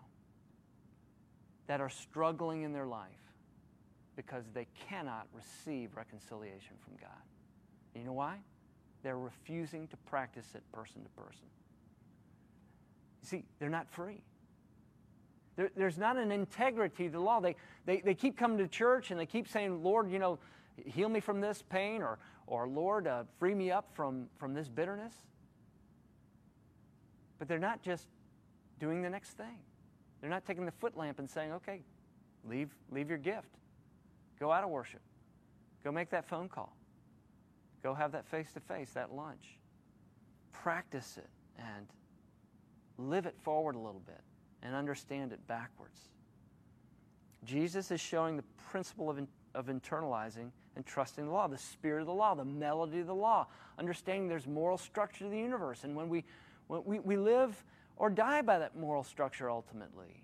that 1.67 1.81
are 1.81 1.89
struggling 1.89 2.63
in 2.63 2.73
their 2.73 2.87
life 2.87 3.09
because 4.15 4.45
they 4.53 4.67
cannot 4.89 5.27
receive 5.33 5.95
reconciliation 5.95 6.75
from 6.83 6.95
God. 6.99 7.21
And 7.93 8.03
you 8.03 8.07
know 8.07 8.13
why? 8.13 8.37
They're 9.03 9.17
refusing 9.17 9.87
to 9.89 9.97
practice 9.97 10.47
it 10.55 10.63
person 10.71 11.03
to 11.03 11.09
person. 11.09 11.45
You 13.21 13.27
see, 13.27 13.43
they're 13.59 13.69
not 13.69 13.89
free. 13.89 14.23
There, 15.55 15.69
there's 15.75 15.97
not 15.97 16.17
an 16.17 16.31
integrity 16.31 17.05
to 17.05 17.11
the 17.11 17.19
law. 17.19 17.39
They, 17.39 17.55
they, 17.85 18.01
they 18.01 18.13
keep 18.13 18.37
coming 18.37 18.57
to 18.59 18.67
church 18.67 19.11
and 19.11 19.19
they 19.19 19.25
keep 19.25 19.47
saying, 19.47 19.83
Lord, 19.83 20.09
you 20.11 20.19
know, 20.19 20.39
heal 20.85 21.09
me 21.09 21.19
from 21.19 21.41
this 21.41 21.63
pain, 21.69 22.01
or, 22.01 22.19
or 22.47 22.67
Lord, 22.67 23.07
uh, 23.07 23.23
free 23.39 23.53
me 23.53 23.71
up 23.71 23.89
from, 23.93 24.27
from 24.37 24.53
this 24.53 24.69
bitterness. 24.69 25.13
But 27.37 27.47
they're 27.47 27.59
not 27.59 27.83
just 27.83 28.07
doing 28.79 29.01
the 29.01 29.09
next 29.09 29.31
thing. 29.31 29.59
They're 30.21 30.29
not 30.29 30.45
taking 30.45 30.65
the 30.65 30.71
foot 30.71 30.97
lamp 30.97 31.19
and 31.19 31.29
saying, 31.29 31.51
okay, 31.53 31.81
leave, 32.49 32.69
leave 32.89 33.09
your 33.09 33.19
gift. 33.19 33.49
Go 34.39 34.51
out 34.51 34.63
of 34.63 34.69
worship. 34.69 35.01
Go 35.83 35.91
make 35.91 36.09
that 36.09 36.27
phone 36.27 36.49
call. 36.49 36.75
Go 37.83 37.93
have 37.93 38.11
that 38.13 38.25
face 38.25 38.51
to 38.53 38.59
face, 38.59 38.91
that 38.91 39.13
lunch. 39.13 39.57
Practice 40.51 41.17
it 41.17 41.29
and 41.57 41.87
live 42.97 43.25
it 43.25 43.35
forward 43.43 43.75
a 43.75 43.79
little 43.79 44.01
bit 44.05 44.21
and 44.63 44.73
understand 44.73 45.31
it 45.31 45.45
backwards. 45.47 45.99
Jesus 47.45 47.91
is 47.91 48.01
showing 48.01 48.35
the 48.35 48.43
principle 48.71 49.09
of, 49.09 49.19
of 49.57 49.65
internalizing 49.65 50.51
and 50.75 50.85
trusting 50.85 51.25
the 51.25 51.31
law, 51.31 51.47
the 51.47 51.57
spirit 51.57 52.01
of 52.01 52.07
the 52.07 52.13
law, 52.13 52.35
the 52.35 52.45
melody 52.45 52.99
of 52.99 53.07
the 53.07 53.15
law, 53.15 53.47
understanding 53.79 54.27
there's 54.27 54.45
moral 54.45 54.77
structure 54.77 55.25
to 55.25 55.29
the 55.29 55.37
universe. 55.37 55.83
And 55.83 55.95
when 55.95 56.07
we, 56.07 56.23
when 56.67 56.83
we, 56.85 56.99
we 56.99 57.17
live 57.17 57.63
or 57.97 58.11
die 58.11 58.43
by 58.43 58.59
that 58.59 58.77
moral 58.77 59.03
structure 59.03 59.49
ultimately. 59.49 60.23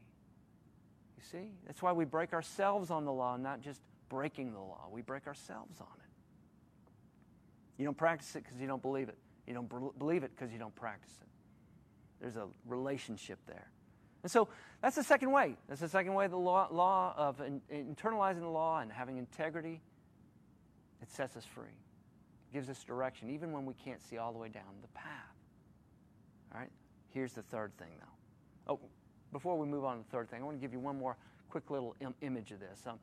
You 1.18 1.24
see? 1.32 1.50
That's 1.66 1.82
why 1.82 1.92
we 1.92 2.06
break 2.06 2.32
ourselves 2.34 2.92
on 2.92 3.06
the 3.06 3.12
law, 3.12 3.36
not 3.36 3.62
just 3.62 3.82
breaking 4.10 4.54
the 4.54 4.60
law. 4.60 4.88
We 4.92 5.02
break 5.02 5.25
ourselves 5.25 5.82
on 5.82 5.88
it. 5.98 7.82
You 7.82 7.86
don't 7.86 7.98
practice 7.98 8.36
it 8.36 8.44
because 8.44 8.62
you 8.62 8.68
don't 8.68 8.82
believe 8.82 9.10
it. 9.10 9.18
You 9.48 9.56
don't 9.56 9.98
believe 9.98 10.24
it 10.24 10.32
because 10.36 10.54
you 10.54 10.60
don't 10.60 10.75
practice 10.75 11.13
it. 11.20 11.28
There's 12.22 12.36
a 12.36 12.48
relationship 12.68 13.40
there. 13.48 13.72
And 14.24 14.32
so 14.32 14.48
that's 14.82 14.96
the 14.96 15.03
second 15.03 15.32
way. 15.32 15.58
That's 15.68 15.82
the 15.82 15.89
second 15.89 16.13
way 16.13 16.27
the 16.27 16.38
law, 16.38 16.68
law 16.72 17.13
of 17.15 17.42
in, 17.42 17.62
internalizing 17.72 18.42
the 18.42 18.48
law 18.48 18.80
and 18.80 18.92
having 18.92 19.18
integrity 19.18 19.82
it 21.03 21.12
sets 21.12 21.36
us 21.36 21.44
free, 21.44 21.65
it 21.65 22.53
gives 22.53 22.70
us 22.70 22.82
direction, 22.84 23.30
even 23.30 23.51
when 23.51 23.65
we 23.65 23.74
can't 23.74 24.01
see 24.01 24.18
all 24.18 24.32
the 24.32 24.39
way 24.39 24.48
down 24.48 24.63
the 24.82 24.88
path. 24.89 25.36
All 26.53 26.62
right? 26.62 26.70
Here's 27.10 27.34
the 27.34 27.42
third 27.42 27.77
thing, 27.77 27.89
though. 28.00 28.74
Oh, 28.74 28.80
before 29.34 29.58
we 29.58 29.68
move 29.68 29.84
on 29.84 29.98
to 29.98 30.03
the 30.03 30.10
third 30.10 30.30
thing, 30.30 30.42
I 30.42 30.46
want 30.46 30.58
to 30.58 30.62
give 30.62 30.72
you 30.72 30.80
one 30.80 30.98
more 30.98 31.18
quick 31.50 31.70
little 31.70 31.94
Im- 32.00 32.15
image 32.22 32.51
of 32.51 32.62
this. 32.62 32.88
Um, 32.88 33.00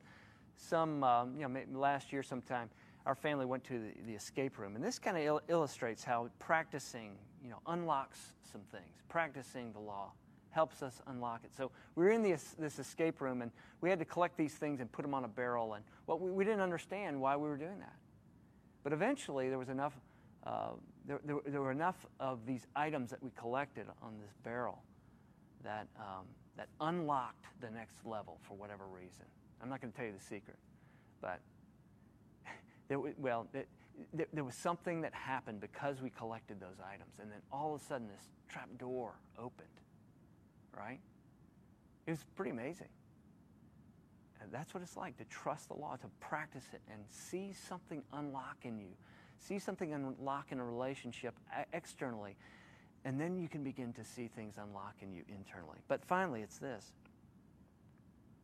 some, 0.55 1.03
um, 1.03 1.35
you 1.37 1.47
know, 1.47 1.79
last 1.79 2.11
year 2.11 2.23
sometime, 2.23 2.71
our 3.05 3.13
family 3.13 3.45
went 3.45 3.63
to 3.65 3.73
the, 3.79 3.91
the 4.07 4.13
escape 4.13 4.57
room, 4.57 4.75
and 4.75 4.83
this 4.83 4.97
kind 4.97 5.15
of 5.15 5.23
il- 5.23 5.41
illustrates 5.47 6.03
how 6.03 6.29
practicing, 6.39 7.11
you 7.43 7.49
know, 7.49 7.59
unlocks 7.67 8.33
some 8.51 8.61
things. 8.71 9.03
Practicing 9.09 9.71
the 9.73 9.79
law 9.79 10.11
helps 10.51 10.83
us 10.83 11.01
unlock 11.07 11.41
it. 11.43 11.51
So 11.55 11.71
we 11.95 12.05
were 12.05 12.11
in 12.11 12.21
this, 12.21 12.55
this 12.59 12.79
escape 12.79 13.21
room 13.21 13.41
and 13.41 13.51
we 13.81 13.89
had 13.89 13.99
to 13.99 14.05
collect 14.05 14.37
these 14.37 14.53
things 14.53 14.79
and 14.79 14.91
put 14.91 15.01
them 15.01 15.13
on 15.13 15.23
a 15.23 15.27
barrel. 15.27 15.73
And 15.73 15.83
what 16.05 16.21
we, 16.21 16.31
we 16.31 16.43
didn't 16.43 16.61
understand 16.61 17.19
why 17.19 17.35
we 17.35 17.47
were 17.47 17.57
doing 17.57 17.79
that. 17.79 17.95
But 18.83 18.93
eventually 18.93 19.49
there 19.49 19.59
was 19.59 19.69
enough 19.69 19.93
uh, 20.45 20.71
there, 21.05 21.19
there, 21.23 21.37
there, 21.45 21.61
were 21.61 21.71
enough 21.71 22.05
of 22.19 22.45
these 22.45 22.65
items 22.75 23.09
that 23.11 23.21
we 23.21 23.29
collected 23.37 23.85
on 24.01 24.13
this 24.19 24.33
barrel 24.43 24.81
that, 25.63 25.87
um, 25.99 26.25
that 26.57 26.67
unlocked 26.79 27.45
the 27.59 27.69
next 27.69 28.05
level 28.05 28.39
for 28.41 28.55
whatever 28.55 28.85
reason. 28.87 29.25
I'm 29.61 29.69
not 29.69 29.81
going 29.81 29.91
to 29.91 29.97
tell 29.97 30.07
you 30.07 30.13
the 30.17 30.23
secret, 30.23 30.57
but 31.21 31.39
there, 32.87 32.99
well, 32.99 33.47
it, 33.53 33.67
there, 34.13 34.27
there 34.33 34.43
was 34.43 34.55
something 34.55 35.01
that 35.01 35.13
happened 35.13 35.61
because 35.61 36.01
we 36.01 36.09
collected 36.09 36.59
those 36.59 36.77
items, 36.83 37.19
and 37.21 37.31
then 37.31 37.39
all 37.51 37.75
of 37.75 37.81
a 37.81 37.83
sudden 37.83 38.07
this 38.07 38.29
trap 38.49 38.69
door 38.79 39.13
opened, 39.37 39.67
right? 40.77 40.99
It 42.07 42.11
was 42.11 42.25
pretty 42.35 42.51
amazing. 42.51 42.89
And 44.41 44.51
that's 44.51 44.73
what 44.73 44.81
it's 44.81 44.97
like 44.97 45.17
to 45.17 45.25
trust 45.25 45.67
the 45.67 45.75
law, 45.75 45.95
to 45.97 46.07
practice 46.19 46.65
it, 46.73 46.81
and 46.91 47.03
see 47.09 47.53
something 47.67 48.01
unlock 48.13 48.57
in 48.63 48.79
you. 48.79 48.89
See 49.39 49.59
something 49.59 49.93
unlock 49.93 50.51
in 50.51 50.59
a 50.59 50.65
relationship 50.65 51.35
externally, 51.73 52.35
and 53.05 53.19
then 53.19 53.37
you 53.37 53.47
can 53.47 53.63
begin 53.63 53.93
to 53.93 54.03
see 54.03 54.27
things 54.27 54.55
unlock 54.61 54.95
in 55.01 55.13
you 55.13 55.23
internally. 55.29 55.79
But 55.87 56.03
finally, 56.05 56.41
it's 56.41 56.57
this 56.57 56.91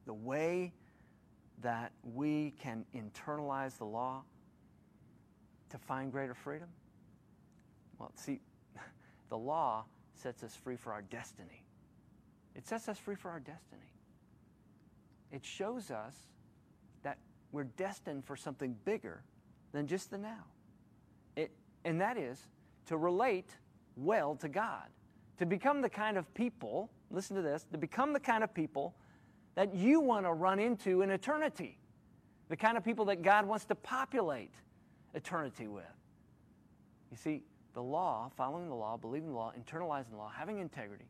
the 0.06 0.14
way 0.14 0.72
that 1.62 1.92
we 2.04 2.54
can 2.62 2.86
internalize 2.96 3.78
the 3.78 3.86
law 3.86 4.24
to 5.70 5.78
find 5.78 6.12
greater 6.12 6.34
freedom? 6.34 6.70
Well, 8.00 8.12
see, 8.16 8.40
the 9.30 9.38
law 9.38 9.86
sets 10.16 10.44
us 10.44 10.56
free 10.56 10.76
for 10.76 10.94
our 10.94 11.02
destiny. 11.02 11.64
It 12.58 12.68
sets 12.68 12.90
us 12.90 12.98
free 12.98 13.16
for 13.16 13.30
our 13.30 13.40
destiny. 13.40 13.94
It 15.32 15.46
shows 15.46 15.92
us 15.92 16.16
that 17.04 17.20
we're 17.52 17.66
destined 17.66 18.26
for 18.26 18.36
something 18.36 18.76
bigger 18.84 19.22
than 19.72 19.86
just 19.86 20.10
the 20.10 20.18
now. 20.18 20.46
It, 21.36 21.52
and 21.86 22.02
that 22.02 22.18
is 22.18 22.48
to 22.88 22.98
relate 22.98 23.52
well 23.96 24.36
to 24.38 24.50
God, 24.50 24.88
to 25.38 25.46
become 25.46 25.82
the 25.82 25.90
kind 25.90 26.18
of 26.18 26.34
people, 26.34 26.90
listen 27.12 27.36
to 27.36 27.44
this, 27.44 27.66
to 27.72 27.78
become 27.78 28.12
the 28.12 28.20
kind 28.20 28.44
of 28.44 28.54
people 28.54 28.96
that 29.56 29.76
you 29.76 30.00
want 30.00 30.26
to 30.26 30.34
run 30.34 30.60
into 30.60 31.04
in 31.04 31.12
eternity, 31.12 31.78
the 32.50 32.58
kind 32.58 32.76
of 32.76 32.84
people 32.84 33.06
that 33.06 33.22
God 33.22 33.46
wants 33.46 33.66
to 33.66 33.76
populate 33.76 34.54
eternity 35.14 35.68
with. 35.68 35.84
You 37.12 37.18
see, 37.18 37.44
the 37.74 37.84
law, 37.84 38.32
following 38.36 38.68
the 38.68 38.76
law, 38.76 38.98
believing 38.98 39.30
the 39.30 39.36
law, 39.36 39.52
internalizing 39.60 40.12
the 40.12 40.18
law, 40.18 40.32
having 40.36 40.60
integrity, 40.60 41.06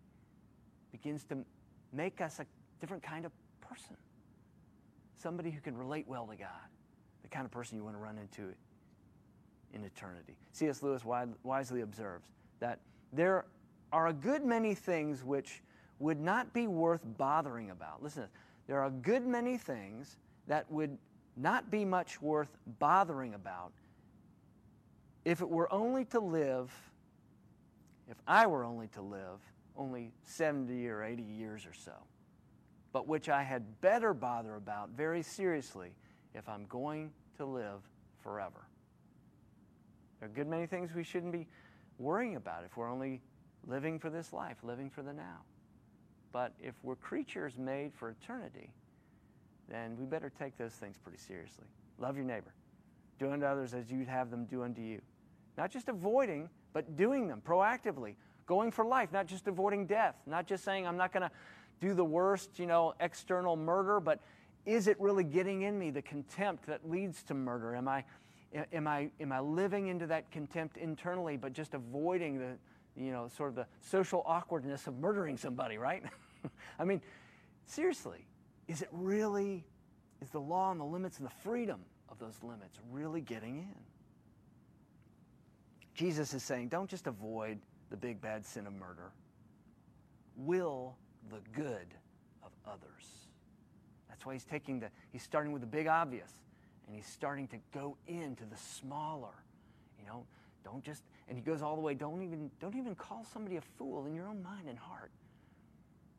begins 1.02 1.24
to 1.26 1.38
make 1.94 2.22
us 2.22 2.40
a 2.40 2.46
different 2.80 3.04
kind 3.04 3.26
of 3.26 3.32
person. 3.62 3.96
Somebody 5.16 5.52
who 5.52 5.60
can 5.62 5.78
relate 5.78 6.08
well 6.08 6.28
to 6.28 6.36
God, 6.36 6.48
the 7.24 7.28
kind 7.28 7.46
of 7.46 7.52
person 7.52 7.78
you 7.78 7.84
want 7.84 7.96
to 7.96 8.02
run 8.02 8.18
into 8.18 8.54
in 9.74 9.84
eternity. 9.84 10.36
C.S. 10.52 10.82
Lewis 10.84 11.04
wisely 11.44 11.82
observes 11.82 12.26
that 12.60 12.80
there 13.14 13.46
are 13.92 14.08
a 14.08 14.14
good 14.14 14.46
many 14.46 14.74
things 14.76 15.24
which 15.24 15.62
would 16.00 16.20
not 16.20 16.54
be 16.54 16.68
worth 16.68 17.02
bothering 17.18 17.72
about. 17.72 18.04
Listen 18.04 18.24
to 18.24 18.28
this. 18.28 18.38
There 18.68 18.80
are 18.80 18.88
a 18.88 18.92
good 18.92 19.26
many 19.26 19.58
things 19.58 20.18
that 20.48 20.70
would 20.72 20.98
not 21.36 21.72
be 21.72 21.86
much 21.86 22.22
worth 22.22 22.50
bothering 22.80 23.34
about 23.34 23.72
if 25.26 25.42
it 25.42 25.50
were 25.50 25.72
only 25.72 26.06
to 26.06 26.20
live, 26.20 26.72
if 28.10 28.18
I 28.28 28.48
were 28.48 28.64
only 28.64 28.88
to 28.90 29.02
live 29.02 29.40
only 29.78 30.12
70 30.24 30.88
or 30.88 31.04
80 31.04 31.24
years 31.24 31.66
or 31.66 31.74
so, 31.74 31.94
but 32.92 33.08
which 33.08 33.30
I 33.30 33.44
had 33.44 33.80
better 33.82 34.14
bother 34.14 34.56
about 34.56 34.90
very 34.90 35.22
seriously 35.22 35.92
if 36.34 36.50
I'm 36.50 36.66
going 36.66 37.12
to 37.38 37.46
live 37.46 37.82
forever. 38.22 38.68
There 40.20 40.28
are 40.28 40.32
a 40.32 40.36
good 40.36 40.48
many 40.48 40.66
things 40.66 40.94
we 40.94 41.04
shouldn't 41.04 41.32
be 41.32 41.48
worrying 42.00 42.36
about 42.36 42.64
if 42.64 42.76
we're 42.76 42.92
only 42.92 43.22
living 43.66 44.00
for 44.00 44.10
this 44.10 44.34
life, 44.34 44.58
living 44.64 44.90
for 44.90 45.04
the 45.04 45.14
now. 45.14 45.42
But 46.32 46.54
if 46.60 46.74
we're 46.84 46.96
creatures 46.96 47.58
made 47.58 47.94
for 47.94 48.10
eternity, 48.10 48.72
then 49.70 49.96
we 49.98 50.06
better 50.06 50.30
take 50.30 50.58
those 50.58 50.74
things 50.74 50.98
pretty 50.98 51.18
seriously. 51.18 51.66
Love 52.00 52.16
your 52.16 52.26
neighbor. 52.26 52.54
Do 53.20 53.32
unto 53.32 53.46
others 53.46 53.74
as 53.74 53.92
you'd 53.92 54.08
have 54.08 54.30
them 54.30 54.46
do 54.46 54.64
unto 54.64 54.82
you. 54.82 55.02
Not 55.58 55.72
just 55.72 55.90
avoiding, 55.90 56.50
but 56.74 56.96
doing 56.96 57.28
them 57.28 57.42
proactively. 57.46 58.16
Going 58.48 58.72
for 58.72 58.86
life, 58.86 59.12
not 59.12 59.28
just 59.28 59.48
avoiding 59.48 59.86
death. 59.86 60.16
Not 60.26 60.48
just 60.48 60.64
saying, 60.64 60.88
I'm 60.88 60.98
not 60.98 61.12
going 61.12 61.24
to 61.24 61.32
do 61.80 61.94
the 61.94 62.06
worst, 62.06 62.58
you 62.58 62.66
know, 62.66 62.96
external 63.00 63.56
murder, 63.56 64.00
but 64.00 64.20
is 64.66 64.88
it 64.88 65.00
really 65.00 65.24
getting 65.24 65.62
in 65.62 65.78
me 65.78 65.92
the 65.92 66.02
contempt 66.02 66.66
that 66.66 66.90
leads 66.90 67.24
to 67.24 67.34
murder? 67.34 67.76
Am 67.76 67.88
I, 67.88 68.04
am 68.74 68.88
I, 68.88 69.10
am 69.20 69.32
I 69.32 69.42
living 69.42 69.88
into 69.88 70.08
that 70.08 70.32
contempt 70.32 70.78
internally, 70.78 71.38
but 71.38 71.54
just 71.54 71.74
avoiding 71.74 72.40
the, 72.40 72.58
you 72.96 73.12
know, 73.12 73.30
sort 73.36 73.50
of 73.50 73.56
the 73.56 73.68
social 73.82 74.24
awkwardness 74.26 74.88
of 74.88 74.98
murdering 74.98 75.38
somebody, 75.38 75.78
right? 75.78 76.04
I 76.80 76.86
mean, 76.86 77.02
seriously, 77.66 78.26
is 78.68 78.82
it 78.82 78.90
really, 78.92 79.66
is 80.22 80.30
the 80.30 80.42
law 80.42 80.72
and 80.72 80.80
the 80.80 80.86
limits 80.86 81.18
and 81.18 81.28
the 81.28 81.34
freedom 81.44 81.82
of 82.10 82.18
those 82.18 82.36
limits 82.42 82.80
really 82.92 83.22
getting 83.22 83.58
in? 83.58 83.76
Jesus 85.94 86.34
is 86.34 86.44
saying, 86.44 86.70
don't 86.70 86.90
just 86.90 87.08
avoid 87.08 87.58
the 87.90 87.98
big 87.98 88.22
bad 88.22 88.46
sin 88.46 88.68
of 88.68 88.74
murder. 88.74 89.12
Will 90.36 90.96
the 91.30 91.40
good 91.54 91.88
of 92.44 92.52
others. 92.66 93.28
That's 94.10 94.26
why 94.26 94.34
he's 94.34 94.46
taking 94.46 94.80
the, 94.80 94.90
he's 95.12 95.24
starting 95.24 95.52
with 95.52 95.62
the 95.62 95.68
big 95.68 95.88
obvious 95.88 96.32
and 96.86 96.96
he's 96.96 97.06
starting 97.06 97.48
to 97.50 97.58
go 97.74 97.98
into 98.08 98.46
the 98.46 98.58
smaller. 98.58 99.34
You 100.00 100.06
know, 100.06 100.26
don't 100.64 100.84
just, 100.84 101.04
and 101.28 101.38
he 101.38 101.44
goes 101.44 101.62
all 101.62 101.76
the 101.76 101.82
way, 101.82 101.94
don't 101.94 102.22
even, 102.24 102.50
don't 102.60 102.76
even 102.76 102.96
call 102.96 103.26
somebody 103.32 103.58
a 103.58 103.62
fool 103.62 104.06
in 104.06 104.16
your 104.16 104.28
own 104.28 104.42
mind 104.42 104.68
and 104.70 104.78
heart. 104.78 105.12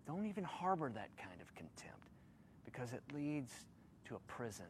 Don't 0.06 0.26
even 0.26 0.44
harbor 0.44 0.90
that 0.94 1.10
kind 1.16 1.40
of 1.40 1.54
contempt 1.54 2.08
because 2.64 2.92
it 2.92 3.02
leads 3.14 3.52
to 4.06 4.14
a 4.14 4.18
prison. 4.20 4.66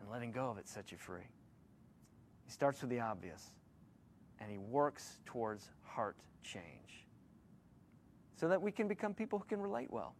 And 0.00 0.10
letting 0.10 0.32
go 0.32 0.50
of 0.50 0.58
it 0.58 0.68
sets 0.68 0.92
you 0.92 0.98
free. 0.98 1.26
He 2.44 2.50
starts 2.50 2.80
with 2.80 2.90
the 2.90 3.00
obvious 3.00 3.50
and 4.44 4.52
he 4.52 4.58
works 4.58 5.20
towards 5.24 5.70
heart 5.84 6.16
change 6.42 7.06
so 8.36 8.46
that 8.48 8.60
we 8.60 8.70
can 8.70 8.86
become 8.86 9.14
people 9.14 9.38
who 9.38 9.46
can 9.46 9.58
relate 9.58 9.90
well. 9.90 10.14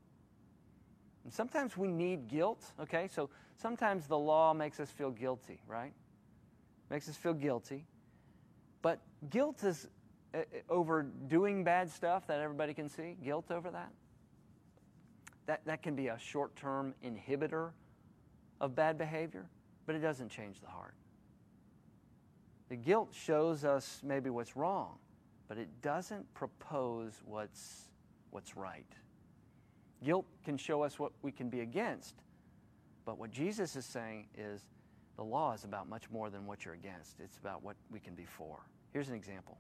And 1.25 1.33
sometimes 1.33 1.77
we 1.77 1.89
need 1.89 2.27
guilt, 2.27 2.65
okay? 2.81 3.07
So 3.07 3.29
sometimes 3.57 4.07
the 4.07 4.17
law 4.17 4.55
makes 4.55 4.81
us 4.81 4.89
feel 4.89 5.11
guilty, 5.11 5.61
right? 5.67 5.93
Makes 6.91 7.11
us 7.11 7.17
feel 7.17 7.35
guilty. 7.35 7.85
But 8.81 9.01
guilt 9.29 9.63
is 9.63 9.89
uh, 10.35 10.39
uh, 10.39 10.43
over 10.71 11.03
doing 11.03 11.63
bad 11.63 11.91
stuff 11.91 12.27
that 12.27 12.41
everybody 12.41 12.73
can 12.73 12.89
see, 12.89 13.17
guilt 13.23 13.51
over 13.51 13.71
that. 13.71 13.93
That, 15.45 15.61
that 15.67 15.83
can 15.83 15.95
be 15.95 16.09
a 16.09 16.19
short 16.19 16.57
term 16.57 16.95
inhibitor 17.05 17.73
of 18.59 18.75
bad 18.75 18.97
behavior, 18.97 19.51
but 19.85 19.95
it 19.95 20.01
doesn't 20.01 20.31
change 20.31 20.61
the 20.61 20.69
heart. 20.69 20.95
The 22.69 22.77
guilt 22.77 23.11
shows 23.13 23.65
us 23.65 24.01
maybe 24.03 24.31
what's 24.31 24.57
wrong, 24.57 24.97
but 25.49 25.59
it 25.59 25.69
doesn't 25.83 26.33
propose 26.35 27.13
what's, 27.25 27.89
what's 28.31 28.57
right. 28.57 28.87
Guilt 30.03 30.27
can 30.45 30.57
show 30.57 30.83
us 30.83 30.99
what 30.99 31.13
we 31.23 31.31
can 31.31 31.49
be 31.49 31.61
against, 31.61 32.15
but 33.05 33.19
what 33.19 33.31
Jesus 33.31 33.77
is 33.77 33.85
saying 33.85 34.27
is 34.37 34.63
the 35.17 35.25
law 35.25 35.53
is 35.53 35.65
about 35.65 35.89
much 35.89 36.11
more 36.11 36.31
than 36.31 36.47
what 36.47 36.65
you're 36.65 36.75
against. 36.75 37.21
It's 37.21 37.39
about 37.39 37.63
what 37.63 37.77
we 37.91 38.01
can 38.01 38.15
be 38.15 38.25
for. 38.25 38.59
Here's 38.93 39.09
an 39.09 39.15
example 39.15 39.59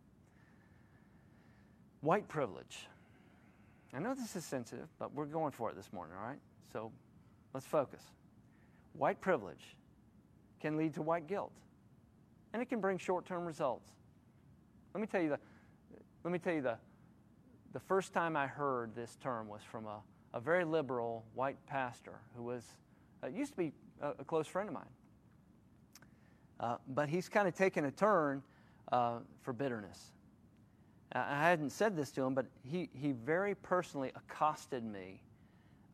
white 2.00 2.28
privilege. 2.28 2.86
I 3.94 3.98
know 3.98 4.14
this 4.14 4.36
is 4.36 4.44
sensitive, 4.44 4.88
but 4.98 5.14
we're 5.14 5.24
going 5.24 5.52
for 5.52 5.70
it 5.70 5.76
this 5.76 5.90
morning, 5.92 6.14
all 6.20 6.26
right? 6.26 6.38
So 6.72 6.92
let's 7.54 7.64
focus. 7.64 8.02
White 8.92 9.20
privilege 9.20 9.76
can 10.60 10.76
lead 10.76 10.94
to 10.94 11.02
white 11.02 11.26
guilt 11.26 11.52
and 12.54 12.62
it 12.62 12.68
can 12.68 12.80
bring 12.80 12.96
short-term 12.96 13.44
results. 13.44 13.90
Let 14.94 15.00
me 15.00 15.08
tell 15.08 15.20
you 15.20 15.30
the, 15.30 15.38
let 16.22 16.32
me 16.32 16.38
tell 16.38 16.54
you 16.54 16.62
the, 16.62 16.78
the 17.72 17.80
first 17.80 18.12
time 18.12 18.36
I 18.36 18.46
heard 18.46 18.94
this 18.94 19.18
term 19.20 19.48
was 19.48 19.60
from 19.62 19.86
a, 19.86 19.98
a 20.32 20.40
very 20.40 20.64
liberal 20.64 21.24
white 21.34 21.58
pastor 21.66 22.20
who 22.36 22.44
was 22.44 22.64
uh, 23.24 23.26
used 23.26 23.50
to 23.52 23.58
be 23.58 23.72
a, 24.00 24.10
a, 24.20 24.24
close 24.24 24.46
friend 24.46 24.68
of 24.68 24.74
mine. 24.74 24.84
Uh, 26.60 26.76
but 26.94 27.08
he's 27.08 27.28
kind 27.28 27.48
of 27.48 27.54
taken 27.56 27.86
a 27.86 27.90
turn 27.90 28.40
uh, 28.92 29.18
for 29.42 29.52
bitterness. 29.52 30.12
I 31.12 31.48
hadn't 31.48 31.70
said 31.70 31.96
this 31.96 32.12
to 32.12 32.22
him, 32.22 32.34
but 32.34 32.46
he, 32.62 32.88
he 32.92 33.12
very 33.12 33.56
personally 33.56 34.12
accosted 34.14 34.84
me 34.84 35.22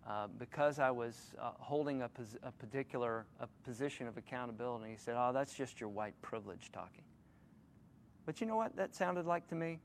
uh, 0.07 0.27
because 0.39 0.79
I 0.79 0.91
was 0.91 1.35
uh, 1.41 1.51
holding 1.59 2.03
a, 2.03 2.11
a 2.43 2.53
particular 2.53 3.27
a 3.39 3.47
position 3.65 4.07
of 4.07 4.17
accountability, 4.17 4.91
he 4.91 4.97
said, 4.97 5.15
Oh, 5.17 5.33
that's 5.33 5.55
just 5.55 5.81
your 5.81 5.89
white 5.89 6.21
privilege 6.23 6.71
talking. 6.73 7.05
But 8.27 8.41
you 8.41 8.47
know 8.47 8.57
what 8.57 8.77
that 8.77 8.95
sounded 8.95 9.27
like 9.27 9.49
to 9.49 9.55
me? 9.55 9.81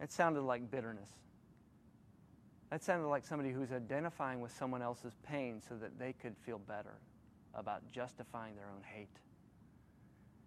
It 0.00 0.12
sounded 0.12 0.42
like 0.42 0.70
bitterness. 0.70 1.10
That 2.70 2.84
sounded 2.84 3.08
like 3.08 3.24
somebody 3.24 3.50
who's 3.50 3.72
identifying 3.72 4.40
with 4.40 4.52
someone 4.56 4.82
else's 4.82 5.14
pain 5.26 5.60
so 5.66 5.74
that 5.76 5.98
they 5.98 6.12
could 6.12 6.36
feel 6.44 6.58
better 6.58 6.94
about 7.54 7.82
justifying 7.90 8.54
their 8.56 8.66
own 8.66 8.82
hate. 8.84 9.08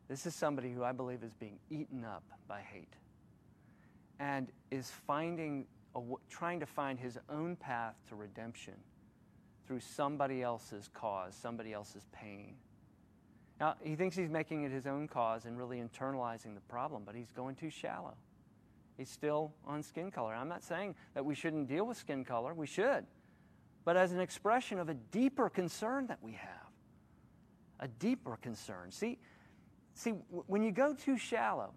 This 0.08 0.26
is 0.26 0.36
somebody 0.36 0.72
who 0.72 0.84
I 0.84 0.92
believe 0.92 1.24
is 1.24 1.34
being 1.34 1.58
eaten 1.70 2.06
up 2.06 2.24
by 2.48 2.62
hate 2.62 2.94
and 4.20 4.52
is 4.70 4.92
finding 5.08 5.66
trying 6.30 6.60
to 6.60 6.66
find 6.66 7.00
his 7.00 7.18
own 7.30 7.56
path 7.56 7.96
to 8.10 8.16
redemption 8.16 8.76
through 9.68 9.80
somebody 9.80 10.42
else's 10.42 10.90
cause, 10.94 11.36
somebody 11.36 11.74
else's 11.74 12.06
pain. 12.12 12.56
Now, 13.60 13.76
he 13.84 13.96
thinks 13.96 14.16
he's 14.16 14.30
making 14.30 14.64
it 14.64 14.72
his 14.72 14.88
own 14.88 15.08
cause 15.08 15.46
and 15.46 15.58
really 15.58 15.78
internalizing 15.78 16.56
the 16.56 16.62
problem, 16.68 17.04
but 17.06 17.14
he's 17.14 17.32
going 17.32 17.56
too 17.56 17.70
shallow. 17.70 18.16
He's 18.98 19.10
still 19.10 19.54
on 19.66 19.84
skin 19.84 20.12
color. 20.12 20.34
I'm 20.34 20.50
not 20.50 20.64
saying 20.64 20.96
that 21.14 21.24
we 21.24 21.36
shouldn't 21.36 21.68
deal 21.68 21.86
with 21.86 21.98
skin 21.98 22.26
color, 22.26 22.54
we 22.54 22.68
should, 22.68 23.06
but 23.86 23.98
as 23.98 24.12
an 24.12 24.20
expression 24.20 24.80
of 24.80 24.90
a 24.90 24.94
deeper 24.94 25.50
concern 25.50 26.08
that 26.08 26.20
we 26.22 26.34
have. 26.34 26.50
A 27.80 27.88
deeper 27.88 28.38
concern. 28.42 28.92
See, 28.92 29.18
see 29.94 30.12
when 30.12 30.64
you 30.64 30.72
go 30.72 30.94
too 30.94 31.18
shallow, 31.18 31.74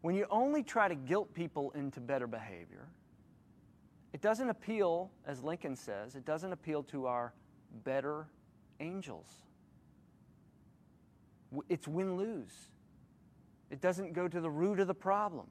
when 0.00 0.14
you 0.14 0.26
only 0.30 0.62
try 0.62 0.88
to 0.88 0.94
guilt 0.94 1.34
people 1.34 1.70
into 1.72 2.00
better 2.00 2.26
behavior, 2.26 2.88
it 4.12 4.20
doesn't 4.20 4.48
appeal, 4.48 5.10
as 5.26 5.42
Lincoln 5.42 5.76
says, 5.76 6.14
it 6.14 6.24
doesn't 6.24 6.52
appeal 6.52 6.82
to 6.84 7.06
our 7.06 7.34
better 7.84 8.26
angels. 8.80 9.30
It's 11.68 11.88
win 11.88 12.16
lose. 12.16 12.68
It 13.70 13.80
doesn't 13.80 14.12
go 14.12 14.28
to 14.28 14.40
the 14.40 14.50
root 14.50 14.80
of 14.80 14.86
the 14.86 14.94
problem. 14.94 15.46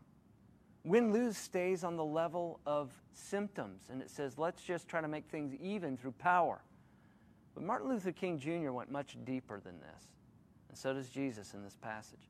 Win 0.83 1.11
lose 1.11 1.37
stays 1.37 1.83
on 1.83 1.97
the 1.97 2.05
level 2.05 2.59
of 2.65 2.91
symptoms, 3.13 3.89
and 3.91 4.01
it 4.01 4.09
says, 4.09 4.37
let's 4.37 4.61
just 4.63 4.87
try 4.87 5.01
to 5.01 5.07
make 5.07 5.27
things 5.27 5.53
even 5.61 5.97
through 5.97 6.13
power. 6.13 6.61
But 7.53 7.63
Martin 7.63 7.89
Luther 7.89 8.11
King 8.11 8.39
Jr. 8.39 8.71
went 8.71 8.89
much 8.91 9.17
deeper 9.25 9.59
than 9.59 9.79
this, 9.79 10.05
and 10.69 10.77
so 10.77 10.93
does 10.93 11.09
Jesus 11.09 11.53
in 11.53 11.63
this 11.63 11.75
passage. 11.75 12.29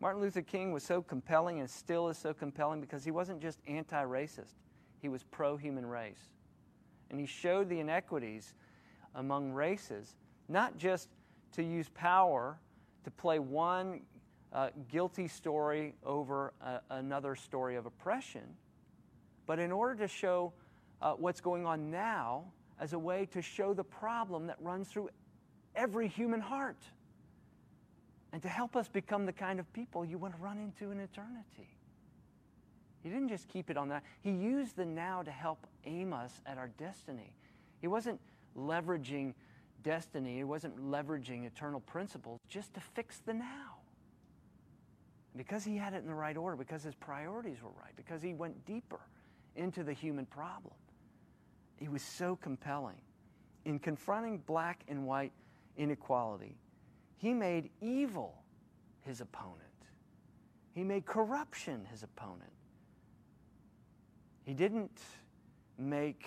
Martin 0.00 0.22
Luther 0.22 0.42
King 0.42 0.72
was 0.72 0.82
so 0.82 1.02
compelling 1.02 1.60
and 1.60 1.68
still 1.68 2.08
is 2.08 2.16
so 2.16 2.32
compelling 2.32 2.80
because 2.80 3.04
he 3.04 3.10
wasn't 3.10 3.40
just 3.40 3.60
anti 3.66 4.02
racist, 4.02 4.54
he 5.00 5.08
was 5.08 5.22
pro 5.24 5.56
human 5.56 5.84
race. 5.84 6.30
And 7.10 7.20
he 7.20 7.26
showed 7.26 7.68
the 7.68 7.80
inequities 7.80 8.54
among 9.14 9.52
races, 9.52 10.16
not 10.48 10.78
just 10.78 11.08
to 11.52 11.62
use 11.62 11.88
power 11.90 12.58
to 13.04 13.10
play 13.10 13.38
one 13.38 14.00
uh, 14.52 14.70
guilty 14.90 15.28
story 15.28 15.94
over 16.04 16.54
a, 16.60 16.80
another 16.90 17.34
story 17.34 17.76
of 17.76 17.86
oppression, 17.86 18.42
but 19.46 19.58
in 19.58 19.70
order 19.72 19.94
to 19.96 20.08
show 20.08 20.52
uh, 21.02 21.12
what's 21.12 21.40
going 21.40 21.66
on 21.66 21.90
now 21.90 22.44
as 22.78 22.92
a 22.94 22.98
way 22.98 23.26
to 23.26 23.42
show 23.42 23.74
the 23.74 23.84
problem 23.84 24.46
that 24.46 24.56
runs 24.60 24.88
through 24.88 25.10
every 25.74 26.08
human 26.08 26.40
heart 26.40 26.78
and 28.32 28.42
to 28.42 28.48
help 28.48 28.76
us 28.76 28.88
become 28.88 29.26
the 29.26 29.32
kind 29.32 29.58
of 29.58 29.72
people 29.72 30.04
you 30.04 30.18
want 30.18 30.34
to 30.36 30.40
run 30.40 30.58
into 30.58 30.92
in 30.92 31.00
eternity. 31.00 31.76
He 33.02 33.08
didn't 33.08 33.28
just 33.28 33.48
keep 33.48 33.70
it 33.70 33.76
on 33.76 33.88
that. 33.88 34.02
He 34.20 34.30
used 34.30 34.76
the 34.76 34.84
now 34.84 35.22
to 35.22 35.30
help 35.30 35.66
aim 35.84 36.12
us 36.12 36.40
at 36.46 36.58
our 36.58 36.68
destiny. 36.78 37.32
He 37.80 37.88
wasn't 37.88 38.20
leveraging 38.56 39.34
destiny, 39.82 40.36
he 40.36 40.44
wasn't 40.44 40.76
leveraging 40.78 41.46
eternal 41.46 41.80
principles 41.80 42.38
just 42.48 42.74
to 42.74 42.80
fix 42.80 43.20
the 43.24 43.32
now. 43.32 43.78
Because 45.36 45.64
he 45.64 45.76
had 45.76 45.94
it 45.94 46.02
in 46.02 46.08
the 46.08 46.14
right 46.14 46.36
order, 46.36 46.56
because 46.56 46.82
his 46.82 46.94
priorities 46.94 47.62
were 47.62 47.70
right, 47.80 47.94
because 47.96 48.20
he 48.20 48.34
went 48.34 48.66
deeper 48.66 49.00
into 49.56 49.82
the 49.82 49.92
human 49.92 50.26
problem. 50.26 50.74
He 51.76 51.88
was 51.88 52.02
so 52.02 52.36
compelling. 52.36 53.00
In 53.64 53.78
confronting 53.78 54.42
black 54.46 54.84
and 54.88 55.06
white 55.06 55.32
inequality, 55.76 56.56
he 57.20 57.34
made 57.34 57.68
evil 57.82 58.42
his 59.02 59.20
opponent. 59.20 59.60
He 60.74 60.82
made 60.82 61.04
corruption 61.04 61.86
his 61.90 62.02
opponent. 62.02 62.50
He 64.46 64.54
didn't 64.54 64.98
make 65.76 66.26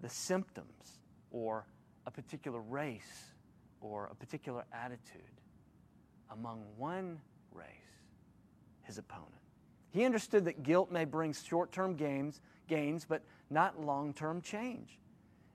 the 0.00 0.08
symptoms 0.08 0.98
or 1.30 1.64
a 2.08 2.10
particular 2.10 2.60
race 2.60 3.34
or 3.80 4.08
a 4.10 4.14
particular 4.16 4.64
attitude 4.72 5.22
among 6.32 6.64
one 6.76 7.20
race 7.52 7.68
his 8.82 8.98
opponent. 8.98 9.30
He 9.92 10.04
understood 10.04 10.44
that 10.46 10.64
guilt 10.64 10.90
may 10.90 11.04
bring 11.04 11.32
short 11.32 11.70
term 11.70 11.94
gains, 11.94 12.40
gains, 12.66 13.04
but 13.08 13.22
not 13.48 13.80
long 13.80 14.12
term 14.12 14.42
change. 14.42 14.98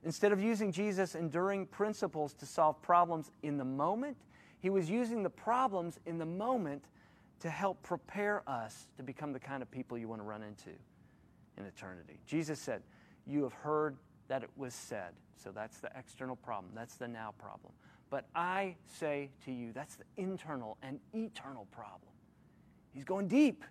Instead 0.02 0.32
of 0.32 0.42
using 0.42 0.72
Jesus' 0.72 1.14
enduring 1.14 1.66
principles 1.66 2.32
to 2.34 2.46
solve 2.46 2.80
problems 2.80 3.30
in 3.42 3.58
the 3.58 3.64
moment, 3.64 4.16
he 4.60 4.70
was 4.70 4.88
using 4.90 5.22
the 5.22 5.30
problems 5.30 5.98
in 6.06 6.18
the 6.18 6.26
moment 6.26 6.84
to 7.40 7.50
help 7.50 7.82
prepare 7.82 8.42
us 8.46 8.88
to 8.96 9.02
become 9.02 9.32
the 9.32 9.40
kind 9.40 9.62
of 9.62 9.70
people 9.70 9.96
you 9.96 10.08
want 10.08 10.20
to 10.20 10.26
run 10.26 10.42
into 10.42 10.70
in 11.56 11.64
eternity. 11.64 12.20
Jesus 12.26 12.58
said, 12.58 12.82
You 13.26 13.42
have 13.42 13.54
heard 13.54 13.96
that 14.28 14.42
it 14.42 14.50
was 14.56 14.74
said. 14.74 15.12
So 15.42 15.50
that's 15.50 15.78
the 15.78 15.90
external 15.96 16.36
problem. 16.36 16.72
That's 16.74 16.96
the 16.96 17.08
now 17.08 17.34
problem. 17.38 17.72
But 18.10 18.26
I 18.34 18.76
say 18.86 19.30
to 19.44 19.52
you, 19.52 19.72
that's 19.72 19.96
the 19.96 20.04
internal 20.16 20.76
and 20.82 21.00
eternal 21.14 21.66
problem. 21.70 22.10
He's 22.92 23.04
going 23.04 23.28
deep. 23.28 23.64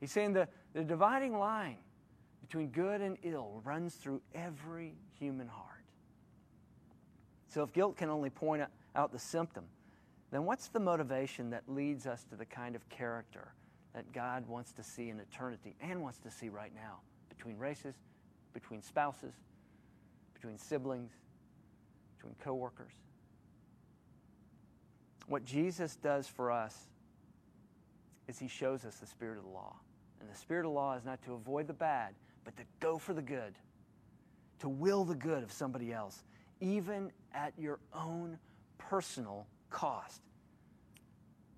He's 0.00 0.12
saying 0.12 0.32
the, 0.32 0.48
the 0.74 0.82
dividing 0.84 1.38
line 1.38 1.78
between 2.42 2.68
good 2.68 3.00
and 3.00 3.16
ill 3.22 3.62
runs 3.64 3.94
through 3.94 4.20
every 4.34 4.94
human 5.18 5.48
heart. 5.48 5.64
So 7.48 7.62
if 7.62 7.72
guilt 7.72 7.96
can 7.96 8.10
only 8.10 8.30
point 8.30 8.62
out 8.94 9.12
the 9.12 9.18
symptom, 9.18 9.64
then 10.30 10.44
what's 10.44 10.68
the 10.68 10.80
motivation 10.80 11.50
that 11.50 11.62
leads 11.66 12.06
us 12.06 12.24
to 12.24 12.36
the 12.36 12.44
kind 12.44 12.76
of 12.76 12.88
character 12.88 13.54
that 13.94 14.12
God 14.12 14.46
wants 14.46 14.72
to 14.72 14.82
see 14.82 15.08
in 15.08 15.18
eternity 15.20 15.74
and 15.80 16.02
wants 16.02 16.18
to 16.18 16.30
see 16.30 16.48
right 16.48 16.72
now 16.74 17.00
between 17.28 17.56
races, 17.56 17.94
between 18.52 18.82
spouses, 18.82 19.34
between 20.34 20.58
siblings, 20.58 21.12
between 22.16 22.34
coworkers? 22.44 22.92
What 25.26 25.44
Jesus 25.44 25.96
does 25.96 26.26
for 26.26 26.50
us 26.50 26.74
is 28.28 28.38
he 28.38 28.48
shows 28.48 28.84
us 28.84 28.96
the 28.96 29.06
spirit 29.06 29.38
of 29.38 29.44
the 29.44 29.50
law. 29.50 29.76
And 30.20 30.28
the 30.28 30.34
spirit 30.34 30.60
of 30.60 30.72
the 30.72 30.74
law 30.74 30.94
is 30.96 31.04
not 31.04 31.22
to 31.24 31.34
avoid 31.34 31.66
the 31.66 31.72
bad, 31.72 32.14
but 32.44 32.56
to 32.56 32.64
go 32.80 32.98
for 32.98 33.14
the 33.14 33.22
good, 33.22 33.54
to 34.60 34.68
will 34.68 35.04
the 35.04 35.14
good 35.14 35.42
of 35.42 35.52
somebody 35.52 35.92
else, 35.92 36.24
even 36.60 37.12
at 37.32 37.52
your 37.58 37.78
own 37.94 38.38
personal 38.78 39.46
cost. 39.70 40.22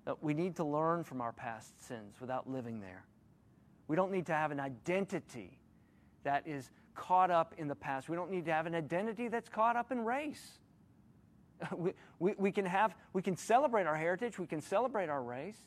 That 0.04 0.22
We 0.22 0.34
need 0.34 0.56
to 0.56 0.64
learn 0.64 1.04
from 1.04 1.20
our 1.20 1.32
past 1.32 1.82
sins 1.86 2.16
without 2.20 2.48
living 2.48 2.80
there. 2.80 3.04
We 3.88 3.96
don't 3.96 4.12
need 4.12 4.26
to 4.26 4.34
have 4.34 4.50
an 4.50 4.60
identity 4.60 5.58
that 6.22 6.46
is 6.46 6.70
caught 6.94 7.30
up 7.30 7.54
in 7.58 7.68
the 7.68 7.74
past. 7.74 8.08
We 8.08 8.16
don't 8.16 8.30
need 8.30 8.44
to 8.46 8.52
have 8.52 8.66
an 8.66 8.74
identity 8.74 9.28
that's 9.28 9.48
caught 9.48 9.76
up 9.76 9.92
in 9.92 10.04
race. 10.04 10.58
We, 11.76 11.92
we, 12.18 12.34
we, 12.38 12.52
can 12.52 12.64
have, 12.64 12.94
we 13.12 13.20
can 13.20 13.36
celebrate 13.36 13.86
our 13.86 13.94
heritage, 13.94 14.38
we 14.38 14.46
can 14.46 14.62
celebrate 14.62 15.10
our 15.10 15.22
race, 15.22 15.58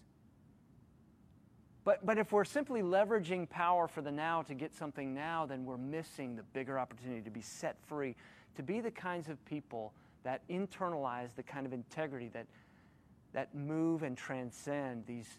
but, 1.84 2.06
but 2.06 2.18
if 2.18 2.32
we're 2.32 2.46
simply 2.46 2.82
leveraging 2.82 3.50
power 3.50 3.88
for 3.88 4.02
the 4.02 4.12
now 4.12 4.42
to 4.44 4.54
get 4.54 4.74
something 4.74 5.14
now, 5.14 5.46
then 5.46 5.66
we're 5.66 5.78
missing 5.78 6.36
the 6.36 6.44
bigger 6.44 6.80
opportunity 6.80 7.22
to 7.22 7.30
be 7.30 7.42
set 7.42 7.78
free, 7.88 8.16
to 8.56 8.64
be 8.64 8.80
the 8.80 8.92
kinds 8.92 9.28
of 9.28 9.44
people 9.46 9.94
that 10.24 10.48
internalize 10.50 11.36
the 11.36 11.44
kind 11.44 11.66
of 11.66 11.74
integrity 11.74 12.30
that, 12.34 12.48
that 13.34 13.54
move 13.54 14.04
and 14.04 14.18
transcend 14.18 15.06
these, 15.06 15.30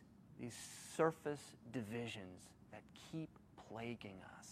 these 0.40 0.56
surface 0.96 1.40
divisions 1.72 2.40
that 2.72 2.82
keep 3.10 3.30
plaguing 3.68 4.20
us. 4.38 4.48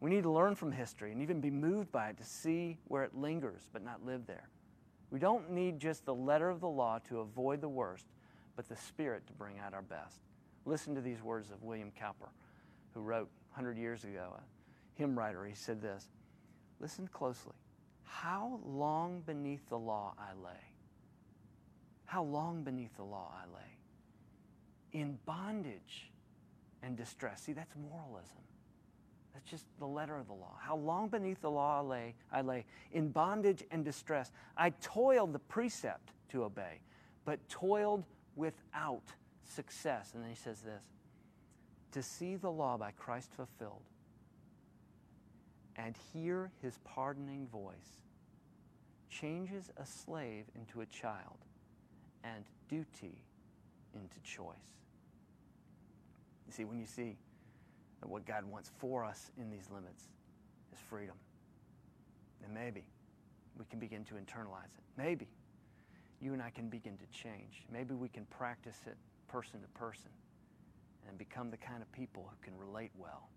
We 0.00 0.10
need 0.10 0.22
to 0.22 0.30
learn 0.30 0.54
from 0.54 0.70
history 0.70 1.12
and 1.12 1.22
even 1.22 1.40
be 1.40 1.50
moved 1.50 1.90
by 1.90 2.10
it 2.10 2.18
to 2.18 2.24
see 2.24 2.78
where 2.86 3.02
it 3.04 3.16
lingers 3.16 3.62
but 3.72 3.82
not 3.82 4.04
live 4.04 4.26
there. 4.26 4.48
We 5.10 5.18
don't 5.18 5.50
need 5.50 5.80
just 5.80 6.04
the 6.04 6.14
letter 6.14 6.50
of 6.50 6.60
the 6.60 6.68
law 6.68 6.98
to 7.08 7.20
avoid 7.20 7.60
the 7.60 7.68
worst 7.68 8.06
but 8.58 8.68
the 8.68 8.76
Spirit 8.76 9.24
to 9.28 9.32
bring 9.32 9.60
out 9.60 9.72
our 9.72 9.82
best. 9.82 10.18
Listen 10.64 10.92
to 10.96 11.00
these 11.00 11.22
words 11.22 11.52
of 11.52 11.62
William 11.62 11.92
Cowper, 11.96 12.28
who 12.92 13.00
wrote 13.00 13.28
100 13.54 13.78
years 13.78 14.02
ago, 14.02 14.34
a 14.36 14.42
hymn 14.94 15.16
writer. 15.16 15.44
He 15.44 15.54
said 15.54 15.80
this 15.80 16.08
Listen 16.80 17.08
closely. 17.08 17.54
How 18.08 18.60
long 18.64 19.22
beneath 19.26 19.68
the 19.68 19.78
law 19.78 20.14
I 20.18 20.32
lay. 20.42 20.64
How 22.06 22.22
long 22.22 22.62
beneath 22.62 22.96
the 22.96 23.04
law 23.04 23.32
I 23.32 23.46
lay. 23.54 25.00
In 25.00 25.18
bondage 25.26 26.10
and 26.82 26.96
distress. 26.96 27.42
See, 27.42 27.52
that's 27.52 27.74
moralism. 27.76 28.38
That's 29.34 29.48
just 29.48 29.66
the 29.78 29.86
letter 29.86 30.16
of 30.16 30.26
the 30.26 30.32
law. 30.32 30.56
How 30.58 30.76
long 30.76 31.08
beneath 31.08 31.40
the 31.42 31.50
law 31.50 31.80
I 31.80 31.82
lay, 31.82 32.14
I 32.32 32.40
lay 32.40 32.64
in 32.92 33.10
bondage 33.10 33.62
and 33.70 33.84
distress. 33.84 34.32
I 34.56 34.70
toiled 34.70 35.32
the 35.32 35.38
precept 35.38 36.10
to 36.30 36.44
obey, 36.44 36.80
but 37.24 37.46
toiled 37.48 38.04
without 38.36 39.04
success. 39.44 40.12
And 40.14 40.22
then 40.22 40.30
he 40.30 40.36
says 40.36 40.60
this 40.62 40.82
to 41.92 42.02
see 42.02 42.36
the 42.36 42.50
law 42.50 42.76
by 42.76 42.90
Christ 42.92 43.32
fulfilled 43.32 43.82
and 45.78 45.96
hear 46.12 46.50
his 46.60 46.78
pardoning 46.84 47.46
voice, 47.46 48.02
changes 49.08 49.70
a 49.76 49.86
slave 49.86 50.44
into 50.54 50.80
a 50.80 50.86
child 50.86 51.38
and 52.24 52.44
duty 52.68 53.22
into 53.94 54.20
choice. 54.22 54.56
You 56.46 56.52
see, 56.52 56.64
when 56.64 56.78
you 56.78 56.86
see 56.86 57.16
that 58.00 58.08
what 58.08 58.26
God 58.26 58.44
wants 58.44 58.70
for 58.78 59.04
us 59.04 59.30
in 59.38 59.50
these 59.50 59.68
limits 59.72 60.04
is 60.72 60.78
freedom, 60.90 61.14
then 62.42 62.52
maybe 62.52 62.84
we 63.56 63.64
can 63.70 63.78
begin 63.78 64.04
to 64.06 64.14
internalize 64.14 64.74
it. 64.76 64.84
Maybe 64.96 65.28
you 66.20 66.32
and 66.32 66.42
I 66.42 66.50
can 66.50 66.68
begin 66.68 66.98
to 66.98 67.06
change. 67.16 67.64
Maybe 67.72 67.94
we 67.94 68.08
can 68.08 68.24
practice 68.26 68.78
it 68.86 68.96
person 69.28 69.60
to 69.60 69.68
person 69.68 70.10
and 71.08 71.16
become 71.16 71.50
the 71.50 71.56
kind 71.56 71.82
of 71.82 71.90
people 71.92 72.28
who 72.28 72.36
can 72.44 72.58
relate 72.58 72.90
well 72.98 73.28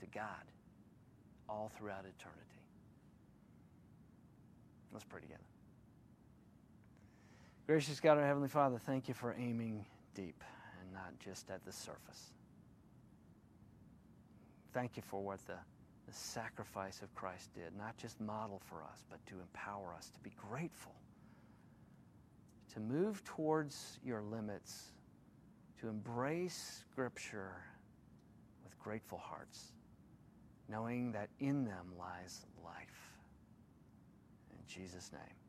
to 0.00 0.06
God 0.06 0.44
all 1.50 1.70
throughout 1.76 2.00
eternity. 2.00 2.62
Let's 4.92 5.04
pray 5.04 5.20
together. 5.20 5.40
Gracious 7.66 8.00
God, 8.00 8.18
our 8.18 8.26
Heavenly 8.26 8.48
Father, 8.48 8.78
thank 8.78 9.08
you 9.08 9.14
for 9.14 9.34
aiming 9.38 9.84
deep 10.14 10.42
and 10.80 10.92
not 10.92 11.12
just 11.18 11.50
at 11.50 11.64
the 11.64 11.72
surface. 11.72 12.32
Thank 14.72 14.96
you 14.96 15.02
for 15.04 15.22
what 15.22 15.44
the, 15.46 15.56
the 16.06 16.14
sacrifice 16.14 17.02
of 17.02 17.14
Christ 17.14 17.50
did, 17.54 17.76
not 17.76 17.96
just 17.96 18.20
model 18.20 18.60
for 18.64 18.82
us, 18.82 19.04
but 19.10 19.24
to 19.26 19.34
empower 19.40 19.94
us 19.96 20.10
to 20.10 20.20
be 20.20 20.30
grateful, 20.50 20.94
to 22.74 22.80
move 22.80 23.22
towards 23.24 23.98
your 24.04 24.22
limits, 24.22 24.92
to 25.80 25.88
embrace 25.88 26.84
Scripture 26.90 27.52
with 28.64 28.78
grateful 28.78 29.18
hearts, 29.18 29.72
knowing 30.70 31.12
that 31.12 31.28
in 31.40 31.64
them 31.64 31.92
lies 31.98 32.46
life. 32.64 33.10
In 34.52 34.58
Jesus' 34.66 35.10
name. 35.12 35.39